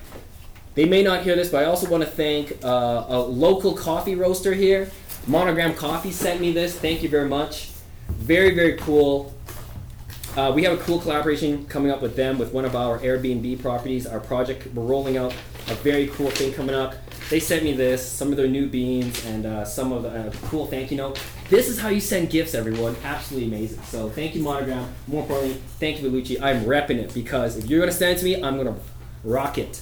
They 0.74 0.84
may 0.84 1.02
not 1.02 1.22
hear 1.22 1.36
this, 1.36 1.50
but 1.50 1.62
I 1.62 1.66
also 1.66 1.88
want 1.88 2.02
to 2.02 2.08
thank 2.08 2.64
uh, 2.64 3.06
a 3.08 3.18
local 3.18 3.74
coffee 3.74 4.14
roaster 4.14 4.54
here. 4.54 4.90
Monogram 5.26 5.74
Coffee 5.74 6.12
sent 6.12 6.40
me 6.40 6.52
this. 6.52 6.78
Thank 6.78 7.02
you 7.02 7.08
very 7.08 7.28
much. 7.28 7.70
Very 8.08 8.54
very 8.54 8.76
cool. 8.78 9.35
Uh, 10.36 10.52
we 10.52 10.62
have 10.62 10.78
a 10.78 10.82
cool 10.82 10.98
collaboration 10.98 11.64
coming 11.64 11.90
up 11.90 12.02
with 12.02 12.14
them 12.14 12.36
with 12.36 12.52
one 12.52 12.66
of 12.66 12.76
our 12.76 12.98
Airbnb 12.98 13.58
properties. 13.62 14.06
Our 14.06 14.20
project, 14.20 14.66
we're 14.74 14.84
rolling 14.84 15.16
out 15.16 15.32
a 15.68 15.74
very 15.76 16.08
cool 16.08 16.28
thing 16.28 16.52
coming 16.52 16.74
up. 16.74 16.94
They 17.30 17.40
sent 17.40 17.64
me 17.64 17.72
this, 17.72 18.06
some 18.06 18.32
of 18.32 18.36
their 18.36 18.46
new 18.46 18.66
beans, 18.68 19.24
and 19.24 19.46
uh, 19.46 19.64
some 19.64 19.92
of 19.92 20.02
the 20.02 20.10
uh, 20.10 20.32
cool 20.48 20.66
thank 20.66 20.90
you 20.90 20.98
note. 20.98 21.18
This 21.48 21.68
is 21.68 21.80
how 21.80 21.88
you 21.88 22.00
send 22.00 22.28
gifts, 22.28 22.54
everyone. 22.54 22.96
Absolutely 23.02 23.48
amazing. 23.48 23.82
So 23.84 24.10
thank 24.10 24.34
you, 24.34 24.42
Monogram. 24.42 24.92
More 25.06 25.22
importantly, 25.22 25.58
thank 25.80 26.02
you, 26.02 26.10
Bellucci. 26.10 26.42
I'm 26.42 26.64
repping 26.66 26.98
it 26.98 27.14
because 27.14 27.56
if 27.56 27.70
you're 27.70 27.80
gonna 27.80 27.90
send 27.90 28.18
it 28.18 28.20
to 28.20 28.24
me, 28.26 28.42
I'm 28.42 28.58
gonna 28.58 28.76
rock 29.24 29.56
it. 29.56 29.80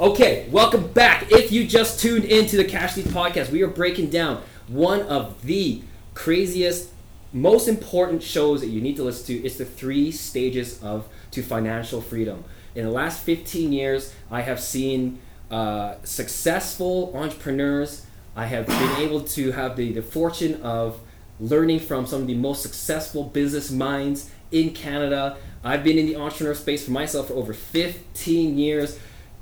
Okay, 0.00 0.48
welcome 0.50 0.88
back. 0.88 1.30
If 1.30 1.52
you 1.52 1.68
just 1.68 2.00
tuned 2.00 2.24
into 2.24 2.56
the 2.56 2.64
Cash 2.64 2.96
Leads 2.96 3.12
podcast, 3.12 3.50
we 3.50 3.62
are 3.62 3.68
breaking 3.68 4.10
down 4.10 4.42
one 4.66 5.02
of 5.02 5.40
the 5.44 5.82
craziest, 6.14 6.90
most 7.34 7.66
important 7.66 8.22
shows 8.22 8.60
that 8.60 8.68
you 8.68 8.80
need 8.80 8.96
to 8.96 9.02
listen 9.02 9.26
to. 9.26 9.44
is 9.44 9.58
the 9.58 9.64
three 9.64 10.12
stages 10.12 10.82
of 10.82 11.08
to 11.32 11.42
financial 11.42 12.00
freedom. 12.00 12.44
In 12.76 12.84
the 12.84 12.90
last 12.90 13.20
15 13.24 13.72
years, 13.72 14.14
I 14.30 14.42
have 14.42 14.60
seen 14.60 15.20
uh, 15.50 15.96
successful 16.04 17.12
entrepreneurs. 17.14 18.06
I 18.36 18.46
have 18.46 18.66
been 18.66 18.96
able 18.98 19.20
to 19.20 19.50
have 19.50 19.76
the, 19.76 19.92
the 19.92 20.02
fortune 20.02 20.62
of 20.62 21.00
learning 21.40 21.80
from 21.80 22.06
some 22.06 22.22
of 22.22 22.26
the 22.28 22.34
most 22.34 22.62
successful 22.62 23.24
business 23.24 23.70
minds 23.70 24.30
in 24.52 24.70
Canada. 24.70 25.36
I've 25.64 25.82
been 25.82 25.98
in 25.98 26.06
the 26.06 26.16
entrepreneur 26.16 26.54
space 26.54 26.84
for 26.84 26.92
myself 26.92 27.28
for 27.28 27.34
over 27.34 27.52
15 27.52 28.56
years, 28.56 28.98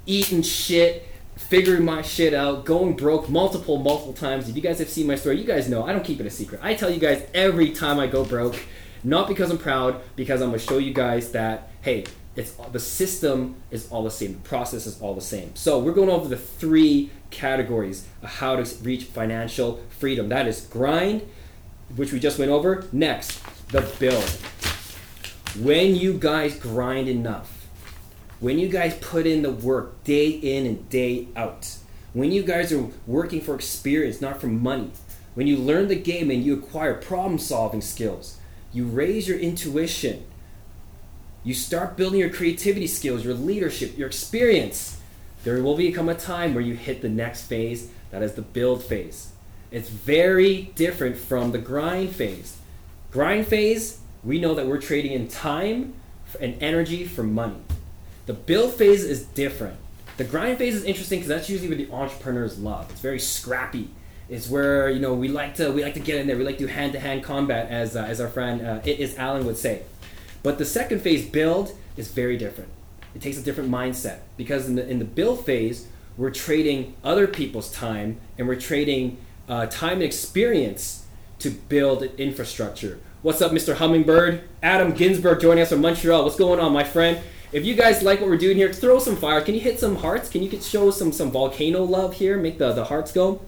eating 0.06 0.40
shit, 0.40 1.06
figuring 1.42 1.84
my 1.84 2.02
shit 2.02 2.34
out, 2.34 2.64
going 2.64 2.94
broke 2.94 3.28
multiple, 3.28 3.78
multiple 3.78 4.12
times. 4.12 4.48
If 4.48 4.56
you 4.56 4.62
guys 4.62 4.78
have 4.78 4.88
seen 4.88 5.06
my 5.06 5.16
story, 5.16 5.38
you 5.38 5.44
guys 5.44 5.68
know 5.68 5.84
I 5.84 5.92
don't 5.92 6.04
keep 6.04 6.20
it 6.20 6.26
a 6.26 6.30
secret. 6.30 6.60
I 6.62 6.74
tell 6.74 6.90
you 6.90 7.00
guys 7.00 7.26
every 7.34 7.70
time 7.70 7.98
I 7.98 8.06
go 8.06 8.24
broke, 8.24 8.58
not 9.04 9.28
because 9.28 9.50
I'm 9.50 9.58
proud, 9.58 10.00
because 10.16 10.40
I'm 10.40 10.48
gonna 10.48 10.58
show 10.58 10.78
you 10.78 10.94
guys 10.94 11.32
that 11.32 11.68
hey, 11.82 12.04
it's 12.36 12.52
the 12.52 12.80
system 12.80 13.56
is 13.70 13.90
all 13.90 14.04
the 14.04 14.10
same, 14.10 14.34
the 14.34 14.48
process 14.48 14.86
is 14.86 15.00
all 15.00 15.14
the 15.14 15.20
same. 15.20 15.54
So 15.54 15.78
we're 15.78 15.92
going 15.92 16.08
over 16.08 16.28
the 16.28 16.36
three 16.36 17.10
categories 17.30 18.06
of 18.22 18.28
how 18.28 18.56
to 18.56 18.74
reach 18.82 19.04
financial 19.04 19.80
freedom. 19.90 20.28
That 20.28 20.46
is 20.46 20.62
grind, 20.62 21.28
which 21.96 22.12
we 22.12 22.20
just 22.20 22.38
went 22.38 22.50
over. 22.50 22.86
Next, 22.92 23.42
the 23.68 23.82
build. 23.98 24.24
When 25.60 25.94
you 25.94 26.14
guys 26.14 26.58
grind 26.58 27.08
enough, 27.08 27.51
when 28.42 28.58
you 28.58 28.68
guys 28.68 28.98
put 29.00 29.24
in 29.24 29.42
the 29.42 29.52
work 29.52 30.02
day 30.02 30.28
in 30.28 30.66
and 30.66 30.90
day 30.90 31.28
out, 31.36 31.76
when 32.12 32.32
you 32.32 32.42
guys 32.42 32.72
are 32.72 32.88
working 33.06 33.40
for 33.40 33.54
experience, 33.54 34.20
not 34.20 34.40
for 34.40 34.48
money, 34.48 34.90
when 35.34 35.46
you 35.46 35.56
learn 35.56 35.86
the 35.86 35.94
game 35.94 36.28
and 36.28 36.42
you 36.42 36.54
acquire 36.54 36.94
problem 36.94 37.38
solving 37.38 37.80
skills, 37.80 38.38
you 38.72 38.84
raise 38.84 39.28
your 39.28 39.38
intuition, 39.38 40.26
you 41.44 41.54
start 41.54 41.96
building 41.96 42.18
your 42.18 42.30
creativity 42.30 42.88
skills, 42.88 43.24
your 43.24 43.34
leadership, 43.34 43.96
your 43.96 44.08
experience, 44.08 44.98
there 45.44 45.62
will 45.62 45.76
become 45.76 46.08
a 46.08 46.14
time 46.14 46.52
where 46.52 46.64
you 46.64 46.74
hit 46.74 47.00
the 47.00 47.08
next 47.08 47.42
phase, 47.42 47.90
that 48.10 48.24
is 48.24 48.34
the 48.34 48.42
build 48.42 48.82
phase. 48.82 49.30
It's 49.70 49.88
very 49.88 50.72
different 50.74 51.16
from 51.16 51.52
the 51.52 51.58
grind 51.58 52.10
phase. 52.10 52.56
Grind 53.12 53.46
phase, 53.46 54.00
we 54.24 54.40
know 54.40 54.54
that 54.56 54.66
we're 54.66 54.80
trading 54.80 55.12
in 55.12 55.28
time 55.28 55.94
and 56.40 56.60
energy 56.60 57.06
for 57.06 57.22
money. 57.22 57.60
The 58.26 58.34
build 58.34 58.74
phase 58.74 59.04
is 59.04 59.24
different. 59.24 59.76
The 60.16 60.24
grind 60.24 60.58
phase 60.58 60.76
is 60.76 60.84
interesting 60.84 61.18
because 61.18 61.28
that's 61.28 61.48
usually 61.48 61.68
what 61.68 61.78
the 61.78 61.90
entrepreneurs 61.92 62.58
love. 62.58 62.90
It's 62.90 63.00
very 63.00 63.18
scrappy. 63.18 63.90
It's 64.28 64.48
where 64.48 64.88
you 64.88 65.00
know 65.00 65.14
we 65.14 65.28
like 65.28 65.56
to 65.56 65.72
we 65.72 65.82
like 65.82 65.94
to 65.94 66.00
get 66.00 66.20
in 66.20 66.26
there. 66.26 66.36
We 66.36 66.44
like 66.44 66.58
to 66.58 66.66
do 66.66 66.72
hand 66.72 66.92
to 66.92 67.00
hand 67.00 67.24
combat, 67.24 67.68
as 67.70 67.96
uh, 67.96 68.04
as 68.04 68.20
our 68.20 68.28
friend 68.28 68.64
uh, 68.64 68.80
it 68.84 69.00
is 69.00 69.16
Alan 69.16 69.44
would 69.46 69.56
say. 69.56 69.82
But 70.42 70.58
the 70.58 70.64
second 70.64 71.00
phase 71.00 71.26
build 71.26 71.76
is 71.96 72.08
very 72.08 72.36
different. 72.36 72.70
It 73.14 73.20
takes 73.20 73.38
a 73.38 73.42
different 73.42 73.70
mindset 73.70 74.20
because 74.36 74.68
in 74.68 74.76
the 74.76 74.88
in 74.88 74.98
the 75.00 75.04
build 75.04 75.44
phase 75.44 75.88
we're 76.16 76.30
trading 76.30 76.94
other 77.02 77.26
people's 77.26 77.72
time 77.72 78.20
and 78.38 78.46
we're 78.46 78.60
trading 78.60 79.16
uh, 79.48 79.66
time 79.66 79.94
and 79.94 80.02
experience 80.02 81.06
to 81.40 81.50
build 81.50 82.02
infrastructure. 82.18 83.00
What's 83.22 83.40
up, 83.40 83.52
Mr. 83.52 83.76
Hummingbird? 83.76 84.42
Adam 84.62 84.92
Ginsberg 84.92 85.40
joining 85.40 85.62
us 85.62 85.70
from 85.70 85.80
Montreal. 85.80 86.24
What's 86.24 86.36
going 86.36 86.60
on, 86.60 86.72
my 86.72 86.84
friend? 86.84 87.18
If 87.52 87.66
you 87.66 87.74
guys 87.74 88.02
like 88.02 88.18
what 88.20 88.30
we're 88.30 88.38
doing 88.38 88.56
here, 88.56 88.72
throw 88.72 88.98
some 88.98 89.14
fire. 89.14 89.42
Can 89.42 89.54
you 89.54 89.60
hit 89.60 89.78
some 89.78 89.96
hearts? 89.96 90.30
Can 90.30 90.42
you 90.42 90.60
show 90.62 90.90
some 90.90 91.12
some 91.12 91.30
volcano 91.30 91.84
love 91.84 92.14
here? 92.14 92.38
Make 92.38 92.56
the, 92.56 92.72
the 92.72 92.84
hearts 92.84 93.12
go. 93.12 93.42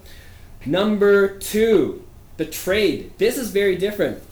Number 0.66 1.38
two, 1.38 2.06
the 2.36 2.44
trade. 2.44 3.12
This 3.16 3.38
is 3.38 3.50
very 3.50 3.76
different. 3.76 4.22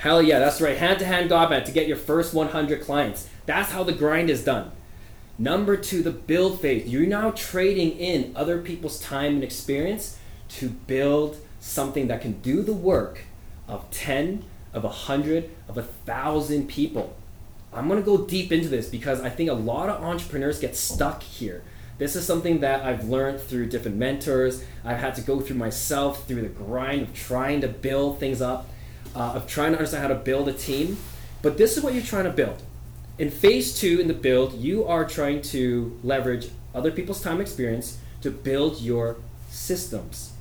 Hell 0.00 0.20
yeah, 0.20 0.38
that's 0.38 0.60
right. 0.60 0.76
Hand 0.76 0.98
to 0.98 1.06
hand 1.06 1.30
Godman 1.30 1.64
to 1.64 1.72
get 1.72 1.88
your 1.88 1.96
first 1.96 2.34
100 2.34 2.82
clients. 2.82 3.26
That's 3.46 3.72
how 3.72 3.84
the 3.84 3.92
grind 3.92 4.28
is 4.28 4.44
done. 4.44 4.70
Number 5.38 5.78
two, 5.78 6.02
the 6.02 6.10
build 6.10 6.60
phase. 6.60 6.86
You're 6.86 7.06
now 7.06 7.30
trading 7.30 7.92
in 7.92 8.32
other 8.36 8.60
people's 8.60 9.00
time 9.00 9.36
and 9.36 9.44
experience 9.44 10.18
to 10.50 10.68
build 10.68 11.38
something 11.58 12.08
that 12.08 12.20
can 12.20 12.40
do 12.42 12.62
the 12.62 12.74
work 12.74 13.20
of 13.66 13.90
10, 13.92 14.44
of 14.74 14.84
100, 14.84 15.48
of 15.68 15.78
a 15.78 15.82
1,000 15.82 16.68
people. 16.68 17.16
I'm 17.72 17.88
gonna 17.88 18.02
go 18.02 18.26
deep 18.26 18.50
into 18.52 18.68
this 18.68 18.88
because 18.88 19.20
I 19.20 19.30
think 19.30 19.48
a 19.48 19.54
lot 19.54 19.88
of 19.88 20.02
entrepreneurs 20.02 20.58
get 20.58 20.76
stuck 20.76 21.22
here. 21.22 21.62
This 21.98 22.16
is 22.16 22.26
something 22.26 22.60
that 22.60 22.84
I've 22.84 23.08
learned 23.08 23.40
through 23.40 23.66
different 23.66 23.96
mentors. 23.96 24.64
I've 24.84 24.98
had 24.98 25.14
to 25.16 25.20
go 25.20 25.40
through 25.40 25.56
myself 25.56 26.26
through 26.26 26.42
the 26.42 26.48
grind 26.48 27.02
of 27.02 27.14
trying 27.14 27.60
to 27.60 27.68
build 27.68 28.18
things 28.18 28.40
up, 28.40 28.68
uh, 29.14 29.32
of 29.34 29.46
trying 29.46 29.72
to 29.72 29.78
understand 29.78 30.02
how 30.02 30.08
to 30.08 30.14
build 30.14 30.48
a 30.48 30.52
team. 30.52 30.96
But 31.42 31.58
this 31.58 31.76
is 31.76 31.82
what 31.82 31.94
you're 31.94 32.02
trying 32.02 32.24
to 32.24 32.30
build. 32.30 32.62
In 33.18 33.30
phase 33.30 33.78
two 33.78 34.00
in 34.00 34.08
the 34.08 34.14
build, 34.14 34.54
you 34.54 34.86
are 34.86 35.04
trying 35.04 35.42
to 35.42 35.98
leverage 36.02 36.48
other 36.74 36.90
people's 36.90 37.20
time 37.20 37.40
experience 37.40 37.98
to 38.22 38.30
build 38.30 38.80
your 38.80 39.18
systems. 39.50 40.32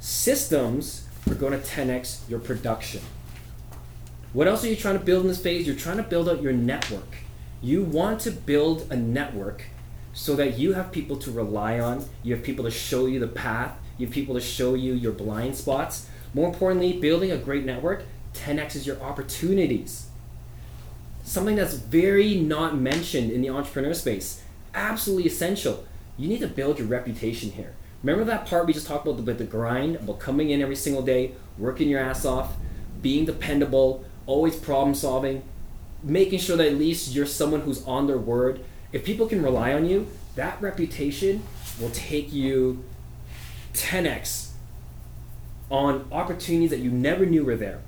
Systems 0.00 1.06
are 1.30 1.34
going 1.34 1.52
to 1.52 1.64
10x 1.64 2.28
your 2.28 2.40
production. 2.40 3.00
What 4.34 4.48
else 4.48 4.64
are 4.64 4.68
you 4.68 4.74
trying 4.74 4.98
to 4.98 5.04
build 5.04 5.22
in 5.22 5.28
this 5.28 5.40
phase? 5.40 5.64
You're 5.64 5.76
trying 5.76 5.98
to 5.98 6.02
build 6.02 6.28
out 6.28 6.42
your 6.42 6.52
network. 6.52 7.18
You 7.62 7.84
want 7.84 8.20
to 8.22 8.32
build 8.32 8.84
a 8.90 8.96
network 8.96 9.62
so 10.12 10.34
that 10.34 10.58
you 10.58 10.72
have 10.72 10.90
people 10.90 11.16
to 11.18 11.30
rely 11.30 11.78
on, 11.78 12.04
you 12.24 12.34
have 12.34 12.44
people 12.44 12.64
to 12.64 12.70
show 12.70 13.06
you 13.06 13.20
the 13.20 13.28
path, 13.28 13.78
you 13.96 14.06
have 14.06 14.12
people 14.12 14.34
to 14.34 14.40
show 14.40 14.74
you 14.74 14.92
your 14.92 15.12
blind 15.12 15.54
spots. 15.54 16.08
More 16.34 16.48
importantly, 16.48 16.94
building 16.94 17.30
a 17.30 17.36
great 17.36 17.64
network 17.64 18.02
10x 18.32 18.74
is 18.74 18.88
your 18.88 19.00
opportunities. 19.00 20.08
Something 21.22 21.54
that's 21.54 21.74
very 21.74 22.34
not 22.36 22.76
mentioned 22.76 23.30
in 23.30 23.40
the 23.40 23.50
entrepreneur 23.50 23.94
space, 23.94 24.42
absolutely 24.74 25.28
essential. 25.28 25.86
You 26.18 26.28
need 26.28 26.40
to 26.40 26.48
build 26.48 26.80
your 26.80 26.88
reputation 26.88 27.52
here. 27.52 27.76
Remember 28.02 28.24
that 28.24 28.46
part 28.46 28.66
we 28.66 28.72
just 28.72 28.88
talked 28.88 29.06
about 29.06 29.24
the, 29.24 29.32
the 29.32 29.44
grind, 29.44 29.94
about 29.94 30.18
coming 30.18 30.50
in 30.50 30.60
every 30.60 30.74
single 30.74 31.02
day, 31.02 31.34
working 31.56 31.88
your 31.88 32.00
ass 32.00 32.24
off, 32.24 32.54
being 33.00 33.24
dependable, 33.24 34.04
always 34.26 34.56
problem 34.56 34.94
solving, 34.94 35.42
making 36.02 36.38
sure 36.38 36.56
that 36.56 36.66
at 36.66 36.78
least 36.78 37.14
you're 37.14 37.26
someone 37.26 37.62
who's 37.62 37.84
on 37.86 38.06
their 38.06 38.18
word. 38.18 38.64
If 38.92 39.04
people 39.04 39.26
can 39.26 39.42
rely 39.42 39.72
on 39.72 39.86
you, 39.86 40.06
that 40.36 40.60
reputation 40.60 41.42
will 41.80 41.90
take 41.90 42.32
you 42.32 42.84
10x 43.74 44.50
on 45.70 46.06
opportunities 46.12 46.70
that 46.70 46.80
you 46.80 46.90
never 46.90 47.26
knew 47.26 47.44
were 47.44 47.56
there. 47.56 47.82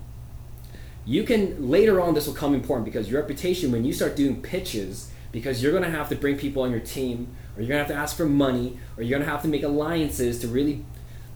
You 1.05 1.23
can 1.23 1.71
later 1.71 2.01
on 2.01 2.15
this 2.15 2.27
will 2.27 2.35
come 2.35 2.55
important 2.55 2.85
because 2.85 3.09
your 3.09 3.21
reputation 3.21 3.71
when 3.71 3.85
you 3.85 3.93
start 3.93 4.17
doing 4.17 4.43
pitches 4.43 5.13
because 5.31 5.63
you're 5.63 5.71
going 5.71 5.85
to 5.85 5.91
have 5.91 6.09
to 6.09 6.17
bring 6.17 6.37
people 6.37 6.63
on 6.63 6.71
your 6.71 6.81
team 6.81 7.29
or 7.55 7.63
you're 7.63 7.69
going 7.69 7.85
to 7.85 7.85
have 7.85 7.89
to 7.89 7.95
ask 7.95 8.17
for 8.17 8.27
money 8.27 8.79
or 8.97 9.03
you're 9.03 9.19
going 9.19 9.25
to 9.25 9.31
have 9.31 9.43
to 9.43 9.49
make 9.49 9.63
alliances 9.63 10.41
to 10.41 10.49
really 10.49 10.85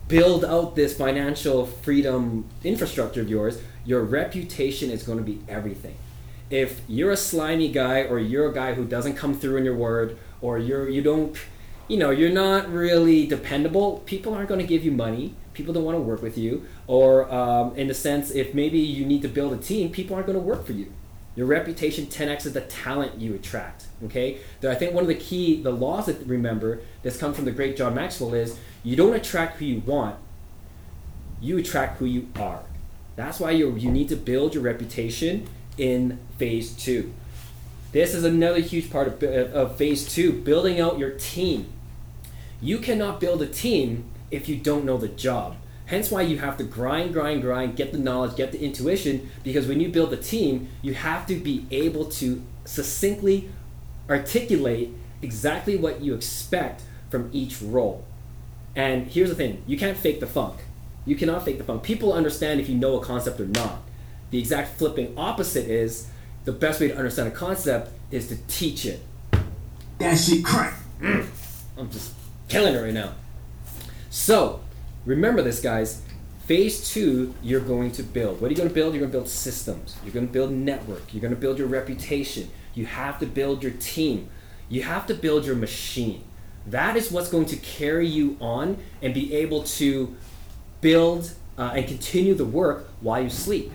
build 0.09 0.45
out 0.45 0.75
this 0.75 0.97
financial 0.97 1.67
freedom 1.67 2.45
infrastructure 2.65 3.21
of 3.21 3.29
yours, 3.29 3.61
your 3.85 4.03
reputation 4.03 4.91
is 4.91 5.03
going 5.03 5.19
to 5.19 5.25
be 5.25 5.41
everything. 5.49 5.97
If 6.51 6.81
you're 6.89 7.13
a 7.13 7.17
slimy 7.17 7.71
guy 7.71 8.03
or 8.03 8.19
you're 8.19 8.51
a 8.51 8.55
guy 8.55 8.75
who 8.75 8.85
doesn't 8.85 9.15
come 9.15 9.35
through 9.35 9.57
in 9.59 9.65
your 9.65 9.77
word 9.77 10.19
or 10.41 10.59
you're 10.59 10.89
you 10.89 11.03
don't 11.03 11.37
you 11.91 11.97
know, 11.97 12.11
you're 12.11 12.31
not 12.31 12.73
really 12.73 13.27
dependable, 13.27 13.99
people 14.07 14.33
aren't 14.33 14.49
going 14.49 14.61
to 14.61 14.67
give 14.67 14.85
you 14.85 14.93
money. 14.93 15.35
People 15.55 15.75
don't 15.75 15.83
want 15.83 15.97
to 15.97 16.01
work 16.01 16.23
with 16.23 16.39
you. 16.39 16.65
Or, 16.87 17.31
um, 17.35 17.75
in 17.77 17.89
the 17.89 17.95
sense, 17.95 18.31
if 18.31 18.55
maybe 18.55 18.79
you 18.79 19.05
need 19.05 19.23
to 19.23 19.29
build 19.29 19.53
a 19.53 19.57
team, 19.57 19.91
people 19.91 20.15
aren't 20.15 20.29
going 20.29 20.39
to 20.39 20.45
work 20.45 20.65
for 20.65 20.73
you. 20.73 20.93
Your 21.35 21.47
reputation 21.47 22.07
10x 22.07 22.47
is 22.47 22.53
the 22.53 22.61
talent 22.61 23.21
you 23.21 23.35
attract. 23.35 23.87
Okay, 24.05 24.39
I 24.63 24.77
think 24.77 24.95
one 24.95 25.03
of 25.03 25.09
the 25.09 25.17
key, 25.17 25.61
the 25.61 25.73
laws 25.73 26.07
that 26.07 26.25
remember 26.27 26.81
that's 27.03 27.17
come 27.17 27.35
from 27.35 27.45
the 27.45 27.51
great 27.51 27.77
John 27.77 27.95
Maxwell 27.95 28.35
is 28.35 28.57
you 28.85 28.95
don't 28.95 29.15
attract 29.15 29.59
who 29.59 29.65
you 29.65 29.81
want, 29.81 30.17
you 31.41 31.59
attract 31.59 31.99
who 31.99 32.07
you 32.07 32.29
are. 32.39 32.63
That's 33.17 33.41
why 33.41 33.53
you 33.53 33.75
you 33.77 33.91
need 33.91 34.09
to 34.09 34.17
build 34.17 34.55
your 34.55 34.63
reputation 34.63 35.47
in 35.77 36.19
phase 36.39 36.73
two. 36.73 37.13
This 37.93 38.15
is 38.15 38.23
another 38.23 38.61
huge 38.61 38.91
part 38.91 39.09
of, 39.09 39.23
of 39.23 39.77
phase 39.77 40.13
two, 40.13 40.33
building 40.33 40.81
out 40.81 40.99
your 40.99 41.11
team. 41.11 41.67
You 42.61 42.79
cannot 42.79 43.21
build 43.21 43.43
a 43.43 43.47
team 43.47 44.05
if 44.31 44.49
you 44.49 44.57
don't 44.57 44.85
know 44.85 44.97
the 44.97 45.09
job. 45.09 45.57
Hence 45.87 46.09
why 46.09 46.23
you 46.23 46.39
have 46.39 46.57
to 46.59 46.65
grind, 46.65 47.13
grind, 47.13 47.43
grind, 47.43 47.75
get 47.75 47.91
the 47.91 47.99
knowledge, 47.99 48.37
get 48.37 48.53
the 48.53 48.63
intuition, 48.63 49.29
because 49.43 49.67
when 49.67 49.81
you 49.81 49.89
build 49.89 50.13
a 50.13 50.17
team, 50.17 50.69
you 50.83 50.95
have 50.95 51.27
to 51.27 51.35
be 51.35 51.67
able 51.73 52.05
to 52.05 52.43
succinctly 52.65 53.51
articulate 54.09 54.91
exactly 55.21 55.77
what 55.77 56.01
you 56.01 56.15
expect 56.15 56.83
from 57.11 57.29
each 57.33 57.61
role. 57.61 58.05
And 58.77 59.09
here's 59.09 59.31
the 59.31 59.35
thing 59.35 59.65
you 59.67 59.77
can't 59.77 59.99
fake 59.99 60.21
the 60.21 60.29
funk. 60.29 60.61
You 61.07 61.17
cannot 61.17 61.45
fake 61.45 61.59
the 61.59 61.65
funk. 61.65 61.83
People 61.83 62.13
understand 62.13 62.61
if 62.61 62.69
you 62.69 62.75
know 62.75 63.01
a 63.01 63.05
concept 63.05 63.41
or 63.41 63.47
not. 63.47 63.83
The 64.31 64.39
exact 64.39 64.79
flipping 64.79 65.17
opposite 65.17 65.67
is 65.67 66.09
the 66.45 66.53
best 66.53 66.81
way 66.81 66.89
to 66.89 66.97
understand 66.97 67.29
a 67.29 67.33
concept 67.33 67.91
is 68.11 68.29
to 68.29 68.37
teach 68.47 68.85
it. 68.87 69.01
That 69.99 70.17
shit 70.17 70.45
crack. 70.45 70.75
Mm. 71.01 71.27
I'm 71.77 71.91
just 71.91 72.13
killing 72.49 72.75
it 72.75 72.79
right 72.79 72.95
now. 72.95 73.15
So, 74.11 74.61
remember 75.05 75.43
this, 75.43 75.61
guys. 75.61 76.03
Phase 76.47 76.91
two, 76.91 77.35
you're 77.43 77.61
going 77.61 77.93
to 77.93 78.03
build. 78.03 78.41
What 78.41 78.49
are 78.49 78.51
you 78.51 78.57
going 78.57 78.69
to 78.69 78.75
build? 78.75 78.93
You're 78.93 79.01
going 79.01 79.13
to 79.13 79.19
build 79.19 79.29
systems. 79.29 79.97
You're 80.03 80.13
going 80.13 80.27
to 80.27 80.33
build 80.33 80.51
network. 80.51 81.15
You're 81.15 81.21
going 81.21 81.35
to 81.35 81.41
build 81.41 81.59
your 81.59 81.69
reputation. 81.69 82.51
You 82.75 82.87
have 82.87 83.19
to 83.21 83.27
build 83.27 83.63
your 83.63 83.73
team. 83.73 84.29
You 84.69 84.83
have 84.83 85.07
to 85.07 85.15
build 85.15 85.45
your 85.45 85.55
machine. 85.55 86.25
That 86.67 86.97
is 86.97 87.11
what's 87.11 87.29
going 87.29 87.47
to 87.47 87.57
carry 87.57 88.07
you 88.07 88.37
on 88.41 88.79
and 89.01 89.15
be 89.15 89.35
able 89.35 89.63
to 89.65 90.17
build 90.81 91.33
uh, 91.59 91.73
and 91.75 91.87
continue 91.87 92.35
the 92.35 92.45
work 92.45 92.89
while 93.01 93.23
you 93.23 93.31
sleep. 93.31 93.71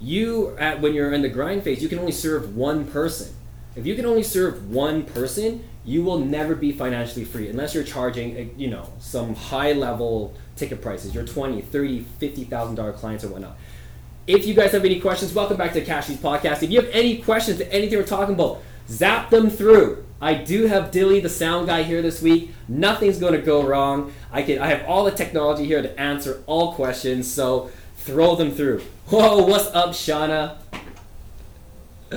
You, 0.00 0.56
at, 0.58 0.80
when 0.80 0.94
you're 0.94 1.12
in 1.12 1.22
the 1.22 1.28
grind 1.28 1.62
phase, 1.62 1.82
you 1.82 1.88
can 1.88 1.98
only 1.98 2.12
serve 2.12 2.54
one 2.54 2.86
person. 2.86 3.34
If 3.74 3.86
you 3.86 3.94
can 3.94 4.06
only 4.06 4.22
serve 4.22 4.70
one 4.70 5.04
person, 5.04 5.64
you 5.84 6.02
will 6.02 6.18
never 6.18 6.54
be 6.54 6.72
financially 6.72 7.24
free 7.24 7.48
unless 7.48 7.74
you're 7.74 7.84
charging, 7.84 8.36
uh, 8.36 8.44
you 8.56 8.68
know, 8.68 8.88
some 8.98 9.34
high 9.34 9.72
level 9.72 10.34
ticket 10.56 10.80
prices, 10.80 11.14
your 11.14 11.24
20, 11.24 11.60
30, 11.62 12.00
50,000 12.00 12.74
dollar 12.74 12.92
clients 12.92 13.24
or 13.24 13.28
whatnot. 13.28 13.56
If 14.26 14.46
you 14.46 14.54
guys 14.54 14.72
have 14.72 14.84
any 14.84 14.98
questions, 15.00 15.32
welcome 15.32 15.56
back 15.56 15.72
to 15.74 15.80
the 15.80 15.86
Cash 15.86 16.08
Leads 16.08 16.20
podcast. 16.20 16.62
If 16.62 16.70
you 16.70 16.80
have 16.80 16.90
any 16.92 17.18
questions 17.18 17.58
to 17.58 17.72
anything 17.72 17.98
we're 17.98 18.06
talking 18.06 18.34
about, 18.34 18.62
zap 18.88 19.30
them 19.30 19.50
through. 19.50 20.05
I 20.20 20.32
do 20.32 20.66
have 20.66 20.90
Dilly, 20.90 21.20
the 21.20 21.28
sound 21.28 21.66
guy, 21.66 21.82
here 21.82 22.00
this 22.00 22.22
week. 22.22 22.54
Nothing's 22.68 23.18
going 23.18 23.34
to 23.34 23.42
go 23.42 23.62
wrong. 23.62 24.14
I 24.32 24.42
can 24.42 24.58
I 24.58 24.68
have 24.68 24.86
all 24.88 25.04
the 25.04 25.10
technology 25.10 25.66
here 25.66 25.82
to 25.82 26.00
answer 26.00 26.42
all 26.46 26.72
questions, 26.72 27.30
so 27.30 27.70
throw 27.96 28.34
them 28.34 28.50
through. 28.50 28.80
Whoa, 29.08 29.44
what's 29.44 29.66
up, 29.74 29.90
Shauna? 29.90 30.56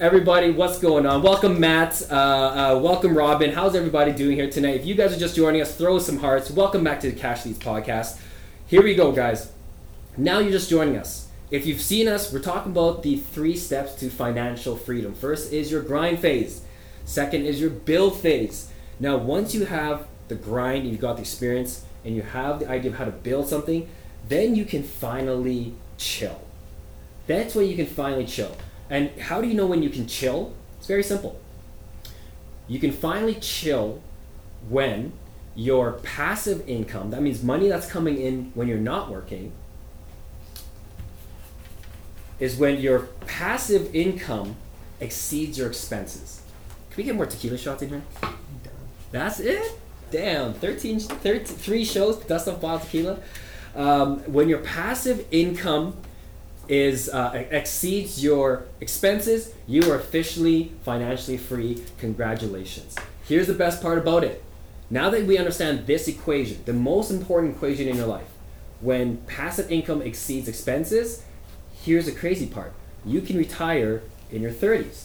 Everybody, 0.00 0.50
what's 0.50 0.78
going 0.78 1.06
on? 1.06 1.22
Welcome, 1.22 1.58
Matt. 1.58 2.02
Uh, 2.10 2.14
uh, 2.14 2.80
welcome, 2.80 3.16
Robin. 3.16 3.50
How's 3.50 3.74
everybody 3.74 4.12
doing 4.12 4.36
here 4.36 4.48
tonight? 4.48 4.76
If 4.76 4.86
you 4.86 4.94
guys 4.94 5.16
are 5.16 5.18
just 5.18 5.34
joining 5.34 5.60
us, 5.60 5.74
throw 5.74 5.98
some 5.98 6.18
hearts. 6.18 6.50
Welcome 6.50 6.84
back 6.84 7.00
to 7.00 7.10
the 7.10 7.18
Cash 7.18 7.46
Leads 7.46 7.58
podcast. 7.58 8.20
Here 8.66 8.82
we 8.82 8.94
go, 8.94 9.10
guys. 9.10 9.50
Now 10.16 10.38
you're 10.38 10.52
just 10.52 10.70
joining 10.70 10.96
us. 10.96 11.28
If 11.50 11.66
you've 11.66 11.80
seen 11.80 12.06
us, 12.08 12.32
we're 12.32 12.40
talking 12.40 12.70
about 12.70 13.02
the 13.02 13.16
three 13.16 13.56
steps 13.56 13.94
to 13.96 14.10
financial 14.10 14.76
freedom. 14.76 15.14
First 15.14 15.52
is 15.52 15.72
your 15.72 15.82
grind 15.82 16.20
phase. 16.20 16.60
Second 17.08 17.46
is 17.46 17.58
your 17.58 17.70
build 17.70 18.20
phase. 18.20 18.68
Now, 19.00 19.16
once 19.16 19.54
you 19.54 19.64
have 19.64 20.06
the 20.28 20.34
grind, 20.34 20.86
you've 20.86 21.00
got 21.00 21.16
the 21.16 21.22
experience, 21.22 21.86
and 22.04 22.14
you 22.14 22.20
have 22.20 22.60
the 22.60 22.68
idea 22.68 22.90
of 22.90 22.98
how 22.98 23.06
to 23.06 23.10
build 23.10 23.48
something, 23.48 23.88
then 24.28 24.54
you 24.54 24.66
can 24.66 24.82
finally 24.82 25.72
chill. 25.96 26.38
That's 27.26 27.54
when 27.54 27.66
you 27.66 27.76
can 27.76 27.86
finally 27.86 28.26
chill. 28.26 28.54
And 28.90 29.10
how 29.18 29.40
do 29.40 29.48
you 29.48 29.54
know 29.54 29.64
when 29.64 29.82
you 29.82 29.88
can 29.88 30.06
chill? 30.06 30.52
It's 30.76 30.86
very 30.86 31.02
simple. 31.02 31.40
You 32.68 32.78
can 32.78 32.92
finally 32.92 33.36
chill 33.36 34.02
when 34.68 35.12
your 35.56 35.92
passive 36.02 36.68
income, 36.68 37.10
that 37.12 37.22
means 37.22 37.42
money 37.42 37.68
that's 37.68 37.90
coming 37.90 38.18
in 38.18 38.52
when 38.54 38.68
you're 38.68 38.76
not 38.76 39.10
working, 39.10 39.52
is 42.38 42.56
when 42.56 42.78
your 42.78 43.08
passive 43.26 43.94
income 43.94 44.56
exceeds 45.00 45.56
your 45.56 45.68
expenses. 45.68 46.42
Can 46.98 47.04
we 47.04 47.10
get 47.12 47.14
more 47.14 47.26
tequila 47.26 47.56
shots 47.56 47.80
in 47.82 47.90
here? 47.90 48.02
That's 49.12 49.38
it? 49.38 49.78
Damn, 50.10 50.52
13, 50.52 50.98
13 50.98 51.44
three 51.44 51.84
shows, 51.84 52.16
dust 52.16 52.48
off 52.48 52.60
bottle 52.60 52.80
tequila. 52.80 53.20
Um, 53.76 54.18
when 54.22 54.48
your 54.48 54.58
passive 54.58 55.24
income 55.30 55.96
is 56.66 57.08
uh, 57.08 57.44
exceeds 57.52 58.20
your 58.20 58.64
expenses, 58.80 59.54
you 59.68 59.88
are 59.92 59.94
officially 59.94 60.72
financially 60.82 61.36
free. 61.36 61.84
Congratulations. 61.98 62.96
Here's 63.22 63.46
the 63.46 63.54
best 63.54 63.80
part 63.80 63.98
about 63.98 64.24
it. 64.24 64.42
Now 64.90 65.08
that 65.10 65.24
we 65.24 65.38
understand 65.38 65.86
this 65.86 66.08
equation, 66.08 66.64
the 66.64 66.72
most 66.72 67.12
important 67.12 67.54
equation 67.54 67.86
in 67.86 67.94
your 67.94 68.08
life, 68.08 68.26
when 68.80 69.18
passive 69.18 69.70
income 69.70 70.02
exceeds 70.02 70.48
expenses, 70.48 71.22
here's 71.80 72.06
the 72.06 72.12
crazy 72.12 72.48
part. 72.48 72.72
You 73.04 73.20
can 73.20 73.36
retire 73.36 74.02
in 74.32 74.42
your 74.42 74.50
30s. 74.50 75.04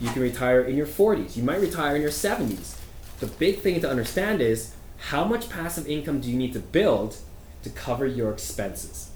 You 0.00 0.10
can 0.10 0.22
retire 0.22 0.62
in 0.62 0.76
your 0.76 0.86
40s. 0.86 1.36
You 1.36 1.42
might 1.42 1.60
retire 1.60 1.94
in 1.94 2.02
your 2.02 2.10
70s. 2.10 2.76
The 3.20 3.26
big 3.26 3.58
thing 3.58 3.80
to 3.82 3.90
understand 3.90 4.40
is 4.40 4.74
how 4.96 5.24
much 5.24 5.50
passive 5.50 5.86
income 5.86 6.20
do 6.20 6.30
you 6.30 6.38
need 6.38 6.54
to 6.54 6.58
build 6.58 7.18
to 7.62 7.70
cover 7.70 8.06
your 8.06 8.32
expenses? 8.32 9.10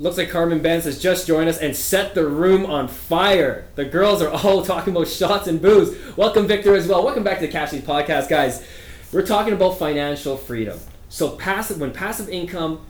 Looks 0.00 0.16
like 0.16 0.30
Carmen 0.30 0.60
Benz 0.60 0.84
has 0.84 1.00
just 1.00 1.26
joined 1.26 1.48
us 1.48 1.58
and 1.58 1.74
set 1.76 2.14
the 2.14 2.26
room 2.26 2.66
on 2.66 2.88
fire. 2.88 3.66
The 3.76 3.84
girls 3.84 4.22
are 4.22 4.30
all 4.30 4.62
talking 4.64 4.94
about 4.94 5.08
shots 5.08 5.46
and 5.46 5.62
booze. 5.62 5.96
Welcome, 6.16 6.48
Victor, 6.48 6.74
as 6.74 6.88
well. 6.88 7.04
Welcome 7.04 7.24
back 7.24 7.38
to 7.38 7.46
the 7.46 7.52
Cash 7.52 7.72
Leads 7.72 7.86
Podcast, 7.86 8.28
guys. 8.28 8.66
We're 9.12 9.26
talking 9.26 9.52
about 9.52 9.78
financial 9.78 10.36
freedom. 10.36 10.78
So, 11.08 11.30
passive 11.30 11.80
when 11.80 11.92
passive 11.92 12.28
income 12.28 12.84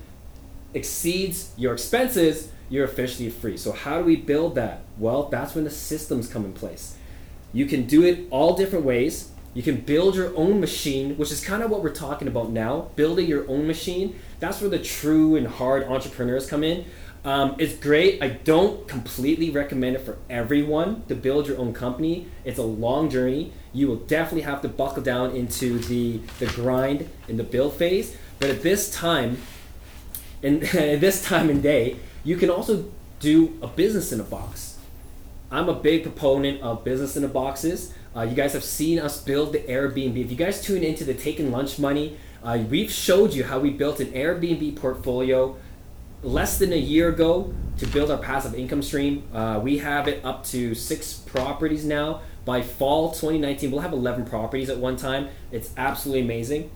exceeds 0.74 1.52
your 1.56 1.72
expenses, 1.72 2.50
you're 2.68 2.84
officially 2.84 3.30
free. 3.30 3.56
So, 3.56 3.72
how 3.72 3.98
do 3.98 4.04
we 4.04 4.16
build 4.16 4.54
that? 4.56 4.82
Well, 4.98 5.24
that's 5.24 5.54
when 5.54 5.64
the 5.64 5.70
systems 5.70 6.28
come 6.28 6.44
in 6.44 6.52
place. 6.52 6.96
You 7.52 7.66
can 7.66 7.86
do 7.86 8.04
it 8.04 8.26
all 8.30 8.56
different 8.56 8.84
ways. 8.84 9.30
You 9.54 9.62
can 9.62 9.80
build 9.80 10.14
your 10.14 10.36
own 10.36 10.60
machine, 10.60 11.16
which 11.16 11.32
is 11.32 11.44
kind 11.44 11.62
of 11.62 11.70
what 11.70 11.82
we're 11.82 11.94
talking 11.94 12.28
about 12.28 12.50
now. 12.50 12.90
Building 12.94 13.26
your 13.26 13.48
own 13.48 13.66
machine. 13.66 14.18
That's 14.40 14.60
where 14.60 14.70
the 14.70 14.78
true 14.78 15.36
and 15.36 15.46
hard 15.46 15.84
entrepreneurs 15.84 16.48
come 16.48 16.62
in. 16.62 16.84
Um, 17.24 17.56
it's 17.58 17.74
great. 17.74 18.22
I 18.22 18.28
don't 18.28 18.86
completely 18.86 19.50
recommend 19.50 19.96
it 19.96 20.00
for 20.00 20.18
everyone 20.30 21.02
to 21.08 21.14
build 21.14 21.48
your 21.48 21.58
own 21.58 21.72
company. 21.72 22.28
It's 22.44 22.58
a 22.58 22.62
long 22.62 23.10
journey. 23.10 23.52
You 23.72 23.88
will 23.88 23.96
definitely 23.96 24.42
have 24.42 24.62
to 24.62 24.68
buckle 24.68 25.02
down 25.02 25.34
into 25.34 25.78
the 25.78 26.20
the 26.38 26.46
grind 26.46 27.08
in 27.26 27.36
the 27.36 27.44
build 27.44 27.74
phase. 27.74 28.16
But 28.38 28.50
at 28.50 28.62
this 28.62 28.90
time, 28.90 29.38
in 30.42 30.60
this 30.72 31.24
time 31.24 31.50
and 31.50 31.62
day, 31.62 31.96
you 32.28 32.36
can 32.36 32.50
also 32.50 32.84
do 33.20 33.58
a 33.62 33.66
business 33.66 34.12
in 34.12 34.20
a 34.20 34.24
box. 34.24 34.76
I'm 35.50 35.70
a 35.70 35.74
big 35.74 36.02
proponent 36.02 36.60
of 36.60 36.84
business 36.84 37.16
in 37.16 37.24
a 37.24 37.28
boxes. 37.28 37.94
Uh, 38.14 38.20
you 38.20 38.36
guys 38.36 38.52
have 38.52 38.62
seen 38.62 38.98
us 38.98 39.18
build 39.22 39.54
the 39.54 39.60
Airbnb. 39.60 40.22
If 40.22 40.30
you 40.30 40.36
guys 40.36 40.62
tune 40.62 40.84
into 40.84 41.04
the 41.04 41.14
Taking 41.14 41.50
Lunch 41.50 41.78
Money, 41.78 42.18
uh, 42.44 42.58
we've 42.68 42.90
showed 42.90 43.32
you 43.32 43.44
how 43.44 43.58
we 43.58 43.70
built 43.70 43.98
an 44.00 44.08
Airbnb 44.08 44.76
portfolio 44.76 45.56
less 46.22 46.58
than 46.58 46.70
a 46.74 46.76
year 46.76 47.08
ago 47.08 47.54
to 47.78 47.86
build 47.86 48.10
our 48.10 48.18
passive 48.18 48.54
income 48.54 48.82
stream. 48.82 49.22
Uh, 49.32 49.58
we 49.62 49.78
have 49.78 50.06
it 50.06 50.22
up 50.22 50.44
to 50.48 50.74
six 50.74 51.14
properties 51.14 51.86
now. 51.86 52.20
By 52.44 52.60
fall 52.60 53.08
2019, 53.08 53.70
we'll 53.70 53.80
have 53.80 53.94
11 53.94 54.26
properties 54.26 54.68
at 54.68 54.76
one 54.76 54.96
time. 54.96 55.28
It's 55.50 55.72
absolutely 55.78 56.24
amazing. 56.24 56.70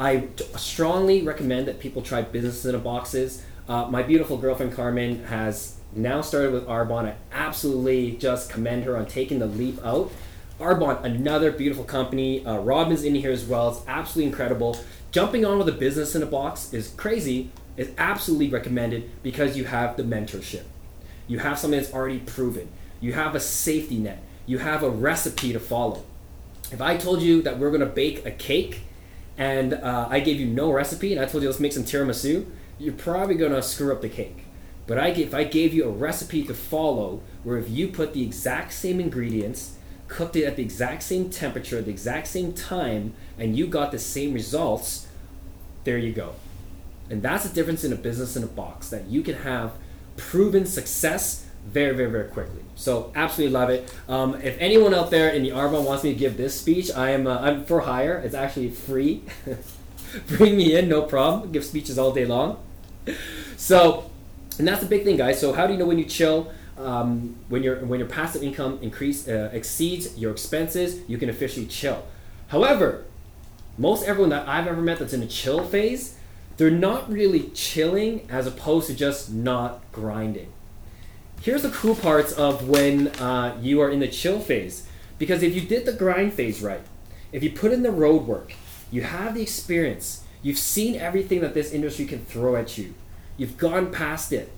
I 0.00 0.26
strongly 0.56 1.22
recommend 1.22 1.68
that 1.68 1.78
people 1.78 2.02
try 2.02 2.22
business 2.22 2.64
in 2.64 2.74
a 2.74 2.78
boxes. 2.78 3.44
Uh, 3.68 3.86
my 3.86 4.02
beautiful 4.02 4.36
girlfriend 4.36 4.72
Carmen 4.72 5.24
has 5.24 5.76
now 5.92 6.20
started 6.20 6.52
with 6.52 6.66
Arbonne. 6.66 7.06
I 7.06 7.16
absolutely 7.32 8.12
just 8.12 8.48
commend 8.48 8.84
her 8.84 8.96
on 8.96 9.06
taking 9.06 9.40
the 9.40 9.46
leap 9.46 9.84
out. 9.84 10.12
Arbonne, 10.60 11.02
another 11.02 11.50
beautiful 11.50 11.84
company. 11.84 12.46
Uh, 12.46 12.58
Robin's 12.58 13.02
in 13.02 13.16
here 13.16 13.32
as 13.32 13.44
well. 13.44 13.70
It's 13.70 13.80
absolutely 13.88 14.30
incredible. 14.30 14.78
Jumping 15.10 15.44
on 15.44 15.58
with 15.58 15.68
a 15.68 15.72
business 15.72 16.14
in 16.14 16.22
a 16.22 16.26
box 16.26 16.72
is 16.72 16.88
crazy, 16.96 17.50
is 17.76 17.90
absolutely 17.98 18.48
recommended 18.48 19.10
because 19.22 19.56
you 19.56 19.64
have 19.64 19.96
the 19.96 20.02
mentorship. 20.02 20.64
You 21.26 21.40
have 21.40 21.58
something 21.58 21.80
that's 21.80 21.92
already 21.92 22.20
proven. 22.20 22.68
You 23.00 23.14
have 23.14 23.34
a 23.34 23.40
safety 23.40 23.98
net. 23.98 24.22
You 24.46 24.58
have 24.58 24.82
a 24.82 24.90
recipe 24.90 25.52
to 25.52 25.60
follow. 25.60 26.04
If 26.70 26.80
I 26.80 26.96
told 26.96 27.20
you 27.20 27.42
that 27.42 27.58
we're 27.58 27.70
going 27.70 27.80
to 27.80 27.86
bake 27.86 28.24
a 28.24 28.30
cake 28.30 28.82
and 29.36 29.74
uh, 29.74 30.06
I 30.08 30.20
gave 30.20 30.40
you 30.40 30.46
no 30.46 30.72
recipe 30.72 31.12
and 31.12 31.20
I 31.20 31.26
told 31.26 31.42
you 31.42 31.48
let's 31.48 31.60
make 31.60 31.72
some 31.72 31.84
tiramisu, 31.84 32.46
you're 32.78 32.94
probably 32.94 33.36
to 33.36 33.62
screw 33.62 33.92
up 33.92 34.02
the 34.02 34.08
cake. 34.08 34.44
But 34.86 34.98
I, 34.98 35.08
if 35.08 35.34
I 35.34 35.44
gave 35.44 35.74
you 35.74 35.84
a 35.84 35.90
recipe 35.90 36.44
to 36.44 36.54
follow 36.54 37.20
where 37.42 37.58
if 37.58 37.68
you 37.68 37.88
put 37.88 38.12
the 38.12 38.22
exact 38.22 38.72
same 38.72 39.00
ingredients, 39.00 39.76
cooked 40.08 40.36
it 40.36 40.44
at 40.44 40.56
the 40.56 40.62
exact 40.62 41.02
same 41.02 41.30
temperature, 41.30 41.82
the 41.82 41.90
exact 41.90 42.28
same 42.28 42.52
time, 42.52 43.14
and 43.38 43.56
you 43.56 43.66
got 43.66 43.90
the 43.90 43.98
same 43.98 44.32
results, 44.32 45.08
there 45.84 45.98
you 45.98 46.12
go. 46.12 46.34
And 47.10 47.22
that's 47.22 47.48
the 47.48 47.54
difference 47.54 47.84
in 47.84 47.92
a 47.92 47.96
business 47.96 48.36
in 48.36 48.42
a 48.42 48.48
box 48.48 48.88
that 48.90 49.06
you 49.06 49.22
can 49.22 49.36
have 49.36 49.72
proven 50.16 50.66
success 50.66 51.46
very, 51.66 51.94
very, 51.94 52.10
very 52.10 52.28
quickly. 52.28 52.62
So 52.76 53.12
absolutely 53.16 53.54
love 53.54 53.70
it. 53.70 53.92
Um, 54.08 54.40
if 54.40 54.56
anyone 54.60 54.94
out 54.94 55.10
there 55.10 55.30
in 55.30 55.42
the 55.42 55.50
Arbonne 55.50 55.84
wants 55.84 56.04
me 56.04 56.12
to 56.12 56.18
give 56.18 56.36
this 56.36 56.58
speech, 56.60 56.90
I 56.92 57.10
am 57.10 57.26
uh, 57.26 57.38
I'm 57.40 57.64
for 57.64 57.80
hire. 57.80 58.18
It's 58.18 58.34
actually 58.34 58.70
free. 58.70 59.24
bring 60.28 60.56
me 60.56 60.76
in, 60.76 60.88
no 60.88 61.02
problem. 61.02 61.50
Give 61.50 61.64
speeches 61.64 61.98
all 61.98 62.12
day 62.12 62.24
long. 62.24 62.58
So, 63.58 64.10
and 64.58 64.68
that's 64.68 64.82
the 64.82 64.86
big 64.86 65.02
thing, 65.02 65.16
guys. 65.16 65.40
So, 65.40 65.54
how 65.54 65.66
do 65.66 65.72
you 65.72 65.78
know 65.78 65.86
when 65.86 65.98
you 65.98 66.04
chill? 66.04 66.52
Um, 66.76 67.36
when 67.48 67.62
your 67.62 67.76
when 67.86 67.98
your 67.98 68.08
passive 68.08 68.42
income 68.42 68.78
increase 68.82 69.26
uh, 69.26 69.48
exceeds 69.50 70.16
your 70.18 70.30
expenses, 70.30 71.00
you 71.08 71.16
can 71.16 71.30
officially 71.30 71.64
chill. 71.64 72.04
However, 72.48 73.04
most 73.78 74.06
everyone 74.06 74.28
that 74.30 74.46
I've 74.46 74.66
ever 74.66 74.82
met 74.82 74.98
that's 74.98 75.14
in 75.14 75.22
a 75.22 75.26
chill 75.26 75.64
phase, 75.64 76.18
they're 76.58 76.70
not 76.70 77.10
really 77.10 77.48
chilling 77.54 78.26
as 78.30 78.46
opposed 78.46 78.88
to 78.88 78.94
just 78.94 79.32
not 79.32 79.80
grinding. 79.90 80.52
Here's 81.40 81.62
the 81.62 81.70
cool 81.70 81.94
parts 81.94 82.32
of 82.32 82.68
when 82.68 83.08
uh, 83.08 83.58
you 83.60 83.80
are 83.80 83.90
in 83.90 84.00
the 84.00 84.08
chill 84.08 84.40
phase. 84.40 84.86
Because 85.18 85.42
if 85.42 85.54
you 85.54 85.62
did 85.62 85.86
the 85.86 85.92
grind 85.92 86.34
phase 86.34 86.62
right, 86.62 86.82
if 87.32 87.42
you 87.42 87.50
put 87.50 87.72
in 87.72 87.82
the 87.82 87.90
road 87.90 88.26
work, 88.26 88.52
you 88.90 89.02
have 89.02 89.34
the 89.34 89.42
experience, 89.42 90.24
you've 90.42 90.58
seen 90.58 90.96
everything 90.96 91.40
that 91.40 91.54
this 91.54 91.72
industry 91.72 92.06
can 92.06 92.24
throw 92.24 92.56
at 92.56 92.78
you, 92.78 92.94
you've 93.36 93.56
gone 93.56 93.92
past 93.92 94.32
it, 94.32 94.50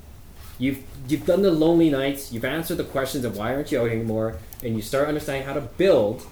you've, 0.59 0.83
you've 1.09 1.27
done 1.27 1.43
the 1.43 1.51
lonely 1.51 1.91
nights, 1.91 2.33
you've 2.33 2.45
answered 2.45 2.77
the 2.77 2.85
questions 2.85 3.25
of 3.25 3.37
why 3.37 3.55
aren't 3.55 3.73
you 3.73 3.81
out 3.81 3.91
anymore, 3.91 4.37
and 4.63 4.77
you 4.77 4.83
start 4.83 5.09
understanding 5.09 5.47
how 5.47 5.55
to 5.55 5.61
build. 5.61 6.27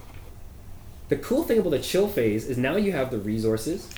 The 1.09 1.15
cool 1.15 1.43
thing 1.43 1.59
about 1.59 1.71
the 1.71 1.79
chill 1.79 2.07
phase 2.07 2.47
is 2.47 2.57
now 2.57 2.75
you 2.75 2.91
have 2.91 3.11
the 3.11 3.19
resources, 3.19 3.89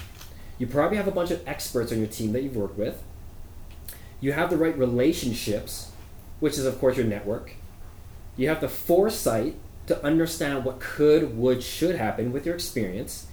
you 0.58 0.68
probably 0.68 0.98
have 0.98 1.08
a 1.08 1.12
bunch 1.12 1.32
of 1.32 1.48
experts 1.48 1.92
on 1.92 1.98
your 1.98 2.08
team 2.08 2.34
that 2.34 2.44
you've 2.44 2.56
worked 2.56 2.78
with, 2.78 3.02
you 4.22 4.34
have 4.34 4.50
the 4.50 4.58
right 4.58 4.78
relationships, 4.78 5.92
which 6.40 6.54
is, 6.54 6.66
of 6.66 6.80
course, 6.80 6.98
your 6.98 7.06
network, 7.06 7.54
you 8.38 8.48
have 8.48 8.62
the 8.62 8.70
foresight 8.70 9.56
to 9.88 10.04
understand 10.06 10.64
what 10.64 10.80
could, 10.80 11.38
would, 11.38 11.64
should 11.64 11.96
happen 11.96 12.32
with 12.32 12.46
your 12.46 12.56
experience. 12.56 13.28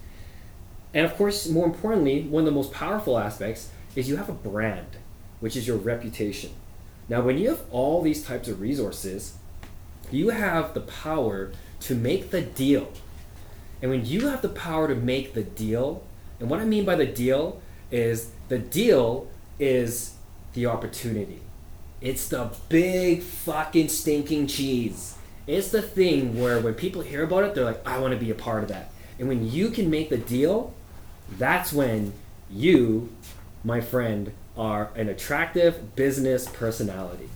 And 0.97 1.05
of 1.05 1.15
course, 1.19 1.47
more 1.47 1.67
importantly, 1.67 2.23
one 2.23 2.41
of 2.41 2.47
the 2.47 2.53
most 2.53 2.73
powerful 2.73 3.19
aspects 3.19 3.69
is 3.95 4.09
you 4.09 4.17
have 4.17 4.31
a 4.31 4.33
brand, 4.33 4.97
which 5.41 5.55
is 5.55 5.67
your 5.67 5.77
reputation. 5.77 6.53
Now, 7.07 7.21
when 7.21 7.37
you 7.37 7.51
have 7.51 7.61
all 7.71 8.01
these 8.01 8.25
types 8.25 8.49
of 8.49 8.63
resources, 8.63 9.35
you 10.11 10.31
have 10.31 10.73
the 10.73 10.81
power 10.81 11.53
to 11.81 11.95
make 11.95 12.31
the 12.31 12.41
deal. 12.41 12.91
And 13.83 13.91
when 13.91 14.07
you 14.07 14.29
have 14.29 14.41
the 14.41 14.49
power 14.49 14.89
to 14.89 14.95
make 14.95 15.35
the 15.35 15.43
deal, 15.43 16.03
and 16.41 16.49
what 16.49 16.61
I 16.61 16.65
mean 16.65 16.87
by 16.87 16.95
the 16.95 17.05
deal 17.05 17.61
is 17.91 18.31
the 18.49 18.59
deal 18.59 19.29
is 19.59 20.15
the 20.55 20.65
opportunity. 20.65 21.43
It's 22.01 22.27
the 22.27 22.55
big 22.71 23.21
fucking 23.21 23.91
stinking 23.91 24.47
cheese. 24.47 25.17
It's 25.47 25.71
the 25.71 25.83
thing 25.83 26.41
where 26.41 26.59
when 26.59 26.73
people 26.73 27.03
hear 27.03 27.23
about 27.23 27.45
it, 27.45 27.55
they're 27.55 27.67
like, 27.67 27.87
I 27.87 27.99
want 27.99 28.15
to 28.15 28.19
be 28.19 28.31
a 28.31 28.35
part 28.35 28.63
of 28.63 28.71
that. 28.71 28.93
And 29.19 29.29
when 29.29 29.51
you 29.51 29.69
can 29.69 29.91
make 29.91 30.09
the 30.09 30.17
deal, 30.19 30.73
that's 31.39 31.73
when 31.73 32.13
you, 32.51 33.11
my 33.65 33.81
friend, 33.81 34.33
are 34.57 34.91
an 34.95 35.09
attractive 35.09 35.95
business 35.97 36.49
personality. 36.49 37.29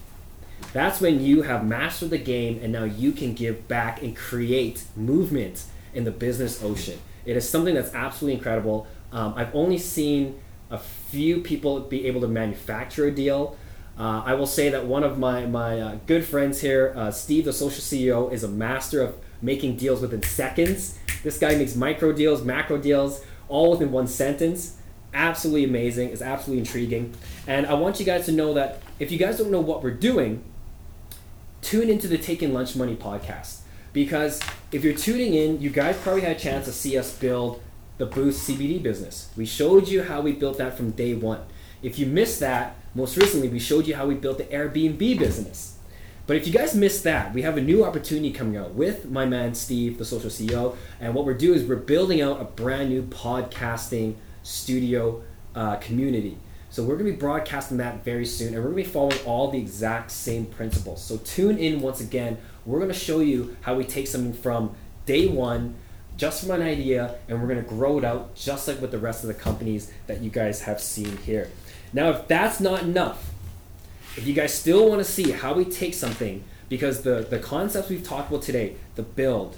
That's 0.72 1.00
when 1.00 1.22
you 1.22 1.42
have 1.42 1.66
mastered 1.66 2.10
the 2.10 2.18
game 2.18 2.60
and 2.62 2.72
now 2.72 2.84
you 2.84 3.12
can 3.12 3.34
give 3.34 3.66
back 3.66 4.02
and 4.02 4.16
create 4.16 4.84
movement 4.96 5.64
in 5.92 6.04
the 6.04 6.10
business 6.10 6.62
ocean. 6.62 6.98
It 7.24 7.36
is 7.36 7.48
something 7.48 7.74
that's 7.74 7.92
absolutely 7.94 8.38
incredible. 8.38 8.86
Um, 9.12 9.34
I've 9.36 9.54
only 9.54 9.78
seen 9.78 10.40
a 10.70 10.78
few 10.78 11.40
people 11.40 11.80
be 11.80 12.06
able 12.06 12.20
to 12.20 12.28
manufacture 12.28 13.06
a 13.06 13.10
deal. 13.10 13.56
Uh, 13.98 14.22
I 14.24 14.34
will 14.34 14.46
say 14.46 14.70
that 14.70 14.86
one 14.86 15.02
of 15.02 15.18
my, 15.18 15.44
my 15.46 15.80
uh, 15.80 15.98
good 16.06 16.24
friends 16.24 16.60
here, 16.60 16.94
uh, 16.96 17.10
Steve, 17.10 17.44
the 17.44 17.52
social 17.52 17.82
CEO, 17.82 18.32
is 18.32 18.44
a 18.44 18.48
master 18.48 19.02
of 19.02 19.16
making 19.42 19.76
deals 19.76 20.00
within 20.00 20.22
seconds. 20.22 20.98
This 21.22 21.38
guy 21.38 21.56
makes 21.56 21.74
micro 21.74 22.12
deals, 22.12 22.42
macro 22.42 22.78
deals, 22.78 23.22
all 23.50 23.72
within 23.72 23.92
one 23.92 24.06
sentence. 24.06 24.76
Absolutely 25.12 25.64
amazing. 25.64 26.10
It's 26.10 26.22
absolutely 26.22 26.60
intriguing. 26.60 27.14
And 27.46 27.66
I 27.66 27.74
want 27.74 28.00
you 28.00 28.06
guys 28.06 28.26
to 28.26 28.32
know 28.32 28.54
that 28.54 28.80
if 28.98 29.10
you 29.10 29.18
guys 29.18 29.38
don't 29.38 29.50
know 29.50 29.60
what 29.60 29.82
we're 29.82 29.90
doing, 29.90 30.42
tune 31.60 31.90
into 31.90 32.08
the 32.08 32.16
Taking 32.16 32.54
Lunch 32.54 32.76
Money 32.76 32.96
podcast. 32.96 33.58
Because 33.92 34.40
if 34.70 34.84
you're 34.84 34.94
tuning 34.94 35.34
in, 35.34 35.60
you 35.60 35.68
guys 35.68 35.96
probably 35.98 36.22
had 36.22 36.36
a 36.36 36.40
chance 36.40 36.64
to 36.66 36.72
see 36.72 36.96
us 36.96 37.12
build 37.12 37.60
the 37.98 38.06
Boost 38.06 38.48
CBD 38.48 38.82
business. 38.82 39.30
We 39.36 39.44
showed 39.44 39.88
you 39.88 40.04
how 40.04 40.20
we 40.20 40.32
built 40.32 40.58
that 40.58 40.76
from 40.76 40.92
day 40.92 41.14
one. 41.14 41.40
If 41.82 41.98
you 41.98 42.06
missed 42.06 42.40
that, 42.40 42.76
most 42.94 43.16
recently 43.16 43.48
we 43.48 43.58
showed 43.58 43.86
you 43.86 43.96
how 43.96 44.06
we 44.06 44.14
built 44.14 44.38
the 44.38 44.44
Airbnb 44.44 45.18
business. 45.18 45.76
But 46.30 46.36
if 46.36 46.46
you 46.46 46.52
guys 46.52 46.76
missed 46.76 47.02
that, 47.02 47.34
we 47.34 47.42
have 47.42 47.56
a 47.56 47.60
new 47.60 47.84
opportunity 47.84 48.30
coming 48.30 48.56
out 48.56 48.74
with 48.74 49.10
my 49.10 49.26
man 49.26 49.52
Steve, 49.56 49.98
the 49.98 50.04
social 50.04 50.30
CEO. 50.30 50.76
And 51.00 51.12
what 51.12 51.24
we're 51.24 51.34
doing 51.34 51.58
is 51.58 51.66
we're 51.66 51.74
building 51.74 52.22
out 52.22 52.40
a 52.40 52.44
brand 52.44 52.88
new 52.88 53.02
podcasting 53.02 54.14
studio 54.44 55.24
uh, 55.56 55.74
community. 55.78 56.38
So 56.70 56.84
we're 56.84 56.94
going 56.94 57.06
to 57.06 57.14
be 57.14 57.18
broadcasting 57.18 57.78
that 57.78 58.04
very 58.04 58.24
soon, 58.24 58.54
and 58.54 58.58
we're 58.58 58.70
going 58.70 58.84
to 58.84 58.88
be 58.88 58.92
following 58.92 59.18
all 59.26 59.50
the 59.50 59.58
exact 59.58 60.12
same 60.12 60.46
principles. 60.46 61.02
So 61.02 61.16
tune 61.16 61.58
in 61.58 61.80
once 61.80 62.00
again. 62.00 62.38
We're 62.64 62.78
going 62.78 62.92
to 62.92 62.96
show 62.96 63.18
you 63.18 63.56
how 63.62 63.74
we 63.74 63.82
take 63.82 64.06
something 64.06 64.32
from 64.32 64.76
day 65.06 65.26
one, 65.26 65.74
just 66.16 66.42
from 66.42 66.52
an 66.52 66.62
idea, 66.62 67.16
and 67.26 67.40
we're 67.40 67.48
going 67.48 67.60
to 67.60 67.68
grow 67.68 67.98
it 67.98 68.04
out, 68.04 68.36
just 68.36 68.68
like 68.68 68.80
with 68.80 68.92
the 68.92 69.00
rest 69.00 69.24
of 69.24 69.26
the 69.26 69.34
companies 69.34 69.92
that 70.06 70.20
you 70.20 70.30
guys 70.30 70.62
have 70.62 70.80
seen 70.80 71.16
here. 71.16 71.50
Now, 71.92 72.10
if 72.10 72.28
that's 72.28 72.60
not 72.60 72.84
enough, 72.84 73.32
if 74.16 74.26
you 74.26 74.34
guys 74.34 74.52
still 74.52 74.88
want 74.88 75.04
to 75.04 75.10
see 75.10 75.30
how 75.30 75.54
we 75.54 75.64
take 75.64 75.94
something, 75.94 76.44
because 76.68 77.02
the, 77.02 77.26
the 77.28 77.38
concepts 77.38 77.88
we've 77.88 78.06
talked 78.06 78.30
about 78.30 78.42
today, 78.42 78.76
the 78.94 79.02
build, 79.02 79.56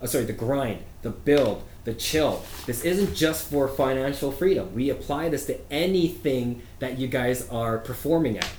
uh, 0.00 0.06
sorry, 0.06 0.24
the 0.24 0.32
grind, 0.32 0.82
the 1.02 1.10
build, 1.10 1.62
the 1.84 1.94
chill, 1.94 2.42
this 2.66 2.84
isn't 2.84 3.14
just 3.14 3.50
for 3.50 3.68
financial 3.68 4.30
freedom. 4.30 4.74
We 4.74 4.90
apply 4.90 5.28
this 5.30 5.46
to 5.46 5.58
anything 5.70 6.62
that 6.78 6.98
you 6.98 7.08
guys 7.08 7.48
are 7.48 7.78
performing 7.78 8.38
at, 8.38 8.50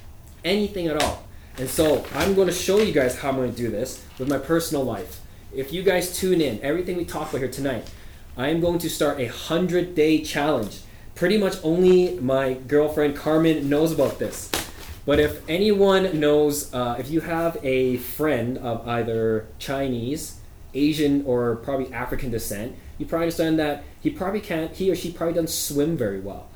anything 0.44 0.88
at 0.88 1.02
all. 1.02 1.28
And 1.58 1.70
so 1.70 2.06
I'm 2.14 2.36
going 2.36 2.48
to 2.48 2.54
show 2.54 2.80
you 2.80 2.94
guys 2.94 3.20
how 3.20 3.30
I'm 3.30 3.36
going 3.36 3.52
to 3.52 3.58
do 3.58 3.70
this 3.70 4.04
with 4.18 4.30
my 4.30 4.38
personal 4.38 4.84
life. 4.84 5.20
If 5.54 5.74
you 5.74 5.84
guys 5.84 6.18
tune 6.18 6.42
in, 6.42 6.62
everything 6.62 6.96
we 6.96 7.06
talk 7.06 7.30
about 7.30 7.40
here 7.40 7.52
tonight, 7.52 7.90
I 8.38 8.50
am 8.50 8.62
going 8.62 8.80
to 8.80 8.90
start 8.90 9.20
a 9.20 9.26
100 9.26 9.96
day 9.96 10.24
challenge 10.24 10.80
pretty 11.16 11.38
much 11.38 11.56
only 11.64 12.18
my 12.20 12.54
girlfriend 12.54 13.16
Carmen 13.16 13.68
knows 13.68 13.92
about 13.92 14.20
this. 14.20 14.50
But 15.10 15.20
if 15.20 15.42
anyone 15.50 16.20
knows, 16.20 16.72
uh, 16.72 16.98
if 17.00 17.10
you 17.10 17.22
have 17.22 17.58
a 17.64 17.98
friend 17.98 18.60
of 18.60 18.88
either 18.88 19.48
Chinese, 19.58 20.40
Asian, 20.76 21.26
or 21.26 21.56
probably 21.56 21.92
African 21.92 22.30
descent, 22.30 22.76
you 23.00 23.08
probably 23.08 23.24
understand 23.24 23.58
that 23.58 23.84
he 24.02 24.12
probably 24.12 24.40
can't, 24.40 24.72
he 24.72 24.92
or 24.92 24.96
she 24.96 25.12
probably 25.12 25.34
doesn't 25.34 25.50
swim 25.50 25.98
very 25.98 26.20
well. 26.20 26.48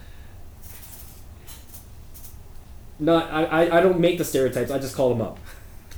Not, 3.00 3.32
I, 3.32 3.76
I, 3.76 3.82
don't 3.82 4.00
make 4.00 4.20
the 4.20 4.24
stereotypes, 4.24 4.70
I 4.70 4.78
just 4.78 4.96
call 4.96 5.10
them 5.10 5.24
up. 5.24 5.40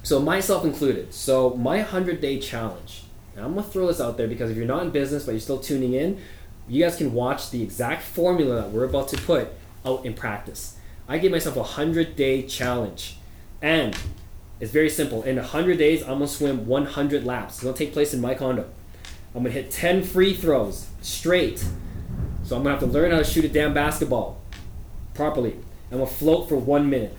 So, 0.01 0.21
myself 0.21 0.63
included. 0.63 1.13
So, 1.13 1.55
my 1.55 1.79
100 1.79 2.21
day 2.21 2.39
challenge. 2.39 3.03
I'm 3.35 3.55
going 3.55 3.65
to 3.65 3.69
throw 3.69 3.87
this 3.87 3.99
out 3.99 4.15
there 4.15 4.29
because 4.29 4.49
if 4.49 4.55
you're 4.55 4.65
not 4.65 4.83
in 4.83 4.91
business 4.91 5.25
but 5.25 5.33
you're 5.33 5.41
still 5.41 5.59
tuning 5.59 5.91
in, 5.91 6.21
you 6.69 6.81
guys 6.81 6.95
can 6.95 7.11
watch 7.11 7.49
the 7.49 7.61
exact 7.61 8.03
formula 8.03 8.61
that 8.61 8.71
we're 8.71 8.85
about 8.85 9.09
to 9.09 9.17
put 9.17 9.49
out 9.83 10.05
in 10.05 10.13
practice. 10.13 10.77
I 11.07 11.17
gave 11.17 11.31
myself 11.31 11.55
a 11.55 11.59
100 11.59 12.15
day 12.15 12.41
challenge. 12.43 13.17
And 13.61 13.97
it's 14.59 14.71
very 14.71 14.89
simple. 14.89 15.23
In 15.23 15.35
100 15.35 15.77
days, 15.77 16.01
I'm 16.01 16.17
going 16.17 16.21
to 16.21 16.27
swim 16.27 16.65
100 16.65 17.25
laps. 17.25 17.55
It's 17.55 17.63
going 17.63 17.75
to 17.75 17.77
take 17.77 17.93
place 17.93 18.13
in 18.13 18.21
my 18.21 18.33
condo. 18.33 18.67
I'm 19.33 19.43
going 19.43 19.53
to 19.53 19.61
hit 19.61 19.71
10 19.71 20.03
free 20.03 20.33
throws 20.33 20.87
straight. 21.01 21.59
So 22.43 22.55
I'm 22.55 22.63
going 22.63 22.75
to 22.75 22.79
have 22.79 22.79
to 22.79 22.85
learn 22.85 23.11
how 23.11 23.17
to 23.17 23.23
shoot 23.23 23.45
a 23.45 23.49
damn 23.49 23.73
basketball 23.73 24.41
properly. 25.13 25.53
I'm 25.91 25.97
going 25.97 26.09
to 26.09 26.15
float 26.15 26.49
for 26.49 26.57
one 26.57 26.89
minute. 26.89 27.15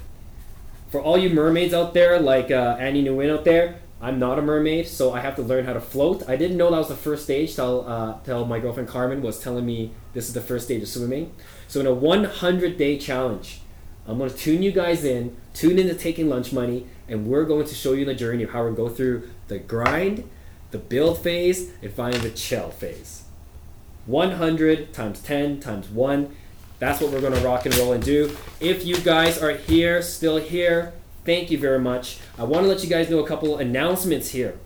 For 0.88 1.00
all 1.00 1.18
you 1.18 1.30
mermaids 1.30 1.74
out 1.74 1.94
there, 1.94 2.18
like 2.18 2.50
uh, 2.50 2.76
Annie 2.78 3.04
Nguyen 3.04 3.32
out 3.32 3.44
there, 3.44 3.80
I'm 4.00 4.18
not 4.18 4.38
a 4.38 4.42
mermaid, 4.42 4.86
so 4.86 5.12
I 5.12 5.20
have 5.20 5.36
to 5.36 5.42
learn 5.42 5.64
how 5.64 5.72
to 5.72 5.80
float. 5.80 6.28
I 6.28 6.36
didn't 6.36 6.56
know 6.56 6.70
that 6.70 6.78
was 6.78 6.88
the 6.88 6.96
first 6.96 7.24
stage 7.24 7.54
till, 7.54 7.86
uh, 7.88 8.18
till 8.24 8.44
my 8.44 8.60
girlfriend 8.60 8.88
Carmen 8.88 9.22
was 9.22 9.40
telling 9.40 9.66
me 9.66 9.92
this 10.12 10.28
is 10.28 10.34
the 10.34 10.40
first 10.40 10.66
stage 10.66 10.82
of 10.82 10.88
swimming. 10.88 11.34
So 11.66 11.80
in 11.80 11.86
a 11.86 11.94
100 11.94 12.76
day 12.76 12.98
challenge, 12.98 13.60
I'm 14.06 14.18
going 14.18 14.30
to 14.30 14.36
tune 14.36 14.62
you 14.62 14.72
guys 14.72 15.04
in, 15.04 15.36
tune 15.54 15.78
into 15.78 15.94
Taking 15.94 16.28
Lunch 16.28 16.52
Money, 16.52 16.86
and 17.08 17.26
we're 17.26 17.44
going 17.44 17.66
to 17.66 17.74
show 17.74 17.92
you 17.92 18.04
the 18.04 18.14
journey 18.14 18.44
of 18.44 18.50
how 18.50 18.64
to 18.64 18.72
go 18.72 18.88
through 18.88 19.28
the 19.48 19.58
grind, 19.58 20.28
the 20.70 20.78
build 20.78 21.18
phase, 21.18 21.72
and 21.82 21.92
finally 21.92 22.20
the 22.20 22.30
chill 22.30 22.70
phase. 22.70 23.24
100 24.06 24.92
times 24.92 25.20
10 25.20 25.60
times 25.60 25.88
1. 25.88 26.34
That's 26.78 27.00
what 27.00 27.10
we're 27.10 27.20
going 27.20 27.34
to 27.34 27.40
rock 27.40 27.66
and 27.66 27.74
roll 27.76 27.92
and 27.92 28.04
do. 28.04 28.36
If 28.60 28.84
you 28.84 28.98
guys 28.98 29.42
are 29.42 29.52
here, 29.52 30.02
still 30.02 30.36
here, 30.36 30.92
Thank 31.26 31.50
you 31.50 31.58
very 31.58 31.80
much. 31.80 32.18
I 32.38 32.44
want 32.44 32.62
to 32.62 32.68
let 32.68 32.84
you 32.84 32.88
guys 32.88 33.10
know 33.10 33.18
a 33.18 33.26
couple 33.26 33.58
announcements 33.58 34.30
here. 34.30 34.60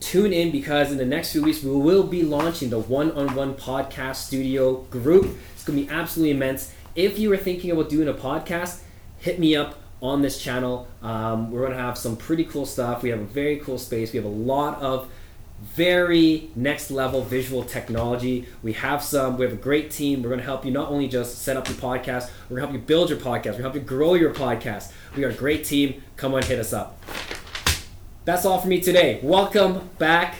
Tune 0.00 0.32
in 0.32 0.50
because 0.50 0.90
in 0.90 0.96
the 0.96 1.04
next 1.04 1.32
few 1.32 1.42
weeks 1.42 1.62
we 1.62 1.70
will 1.70 2.04
be 2.04 2.22
launching 2.22 2.70
the 2.70 2.78
one 2.78 3.12
on 3.12 3.34
one 3.34 3.54
podcast 3.54 4.16
studio 4.16 4.76
group. 4.84 5.36
It's 5.54 5.62
going 5.62 5.78
to 5.78 5.84
be 5.84 5.90
absolutely 5.90 6.30
immense. 6.30 6.72
If 6.94 7.18
you 7.18 7.32
are 7.32 7.38
thinking 7.38 7.70
about 7.70 7.88
doing 7.88 8.08
a 8.08 8.12
podcast, 8.12 8.80
hit 9.18 9.38
me 9.38 9.56
up 9.56 9.76
on 10.02 10.20
this 10.20 10.38
channel. 10.38 10.86
Um, 11.00 11.50
we're 11.50 11.60
going 11.60 11.72
to 11.72 11.78
have 11.78 11.96
some 11.96 12.16
pretty 12.16 12.44
cool 12.44 12.66
stuff. 12.66 13.02
We 13.02 13.08
have 13.08 13.20
a 13.20 13.24
very 13.24 13.58
cool 13.58 13.78
space. 13.78 14.12
We 14.12 14.18
have 14.18 14.26
a 14.26 14.28
lot 14.28 14.82
of 14.82 15.08
very 15.62 16.50
next 16.54 16.90
level 16.90 17.22
visual 17.22 17.62
technology. 17.62 18.46
We 18.62 18.74
have 18.74 19.02
some, 19.02 19.38
we 19.38 19.44
have 19.46 19.54
a 19.54 19.56
great 19.56 19.90
team. 19.90 20.22
We're 20.22 20.28
going 20.28 20.40
to 20.40 20.44
help 20.44 20.66
you 20.66 20.70
not 20.70 20.90
only 20.90 21.08
just 21.08 21.38
set 21.38 21.56
up 21.56 21.66
your 21.66 21.78
podcast, 21.78 22.30
we're 22.50 22.58
going 22.58 22.62
to 22.62 22.66
help 22.66 22.72
you 22.72 22.80
build 22.80 23.08
your 23.08 23.18
podcast, 23.18 23.46
we're 23.46 23.52
going 23.52 23.56
to 23.56 23.62
help 23.62 23.74
you 23.76 23.80
grow 23.80 24.14
your 24.14 24.34
podcast. 24.34 24.92
We 25.16 25.24
are 25.24 25.30
a 25.30 25.34
great 25.34 25.64
team. 25.64 26.02
Come 26.16 26.34
on, 26.34 26.42
hit 26.42 26.58
us 26.58 26.74
up. 26.74 27.02
That's 28.24 28.44
all 28.44 28.60
for 28.60 28.68
me 28.68 28.80
today. 28.80 29.18
Welcome 29.22 29.88
back. 29.98 30.34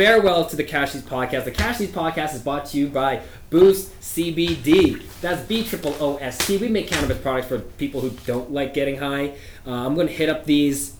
Farewell 0.00 0.46
to 0.46 0.56
the 0.56 0.64
Cash 0.64 0.94
Leads 0.94 1.06
Podcast. 1.06 1.44
The 1.44 1.50
Cash 1.50 1.78
Leads 1.78 1.92
Podcast 1.92 2.34
is 2.34 2.40
brought 2.40 2.64
to 2.64 2.78
you 2.78 2.86
by 2.86 3.20
Boost 3.50 4.00
CBD. 4.00 5.02
That's 5.20 5.42
B 5.42 5.62
triple 5.62 5.94
O 6.00 6.16
S 6.16 6.38
T. 6.38 6.56
We 6.56 6.68
make 6.68 6.88
cannabis 6.88 7.18
products 7.18 7.48
for 7.48 7.58
people 7.58 8.00
who 8.00 8.08
don't 8.24 8.50
like 8.50 8.72
getting 8.72 8.96
high. 8.96 9.34
Uh, 9.66 9.72
I'm 9.72 9.94
going 9.94 10.06
to 10.06 10.12
hit 10.14 10.30
up 10.30 10.46
these 10.46 10.96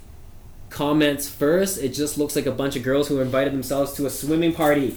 comments 0.68 1.30
first. 1.30 1.82
It 1.82 1.94
just 1.94 2.18
looks 2.18 2.36
like 2.36 2.44
a 2.44 2.52
bunch 2.52 2.76
of 2.76 2.82
girls 2.82 3.08
who 3.08 3.20
invited 3.20 3.54
themselves 3.54 3.94
to 3.94 4.04
a 4.04 4.10
swimming 4.10 4.52
party. 4.52 4.94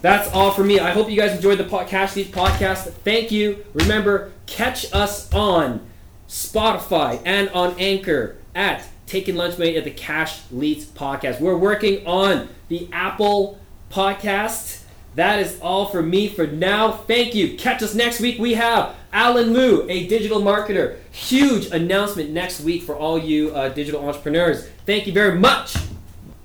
That's 0.00 0.32
all 0.32 0.52
for 0.52 0.62
me. 0.62 0.78
I 0.78 0.92
hope 0.92 1.10
you 1.10 1.16
guys 1.16 1.34
enjoyed 1.34 1.58
the 1.58 1.64
Cash 1.64 2.14
Leads 2.14 2.30
podcast. 2.30 2.92
Thank 3.02 3.32
you. 3.32 3.66
Remember, 3.74 4.30
catch 4.46 4.86
us 4.94 5.28
on 5.34 5.84
Spotify 6.28 7.20
and 7.24 7.48
on 7.48 7.74
Anchor 7.80 8.36
at 8.54 8.86
Taking 9.06 9.36
Lunch 9.36 9.58
Mate 9.58 9.76
at 9.76 9.84
the 9.84 9.90
Cash 9.90 10.40
Leads 10.50 10.86
podcast. 10.86 11.40
We're 11.40 11.56
working 11.56 12.06
on 12.06 12.48
the 12.68 12.88
Apple 12.92 13.58
podcast. 13.90 14.82
That 15.14 15.40
is 15.40 15.60
all 15.60 15.86
for 15.86 16.02
me 16.02 16.28
for 16.28 16.46
now. 16.46 16.92
Thank 16.92 17.34
you. 17.34 17.56
Catch 17.58 17.82
us 17.82 17.94
next 17.94 18.20
week. 18.20 18.38
We 18.38 18.54
have 18.54 18.94
Alan 19.12 19.52
Liu, 19.52 19.86
a 19.90 20.06
digital 20.06 20.40
marketer. 20.40 20.96
Huge 21.10 21.66
announcement 21.66 22.30
next 22.30 22.60
week 22.62 22.82
for 22.82 22.96
all 22.96 23.18
you 23.18 23.54
uh, 23.54 23.68
digital 23.68 24.06
entrepreneurs. 24.08 24.66
Thank 24.86 25.06
you 25.06 25.12
very 25.12 25.38
much. 25.38 25.76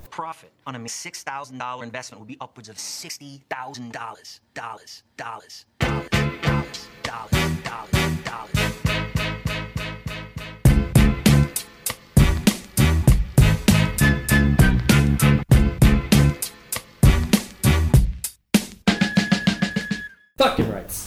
Profit 0.10 0.52
on 0.66 0.76
a 0.76 0.80
$6,000 0.80 1.84
investment 1.84 2.20
would 2.20 2.28
be 2.28 2.38
upwards 2.42 2.68
of 2.68 2.76
$60,000. 2.76 3.48
Dollars, 3.48 3.92
dollars, 3.94 4.42
dollars, 4.54 5.04
dollars, 5.16 5.66
dollars, 5.80 6.88
dollars, 7.04 7.37
Fucking 20.38 20.72
rights. 20.72 21.07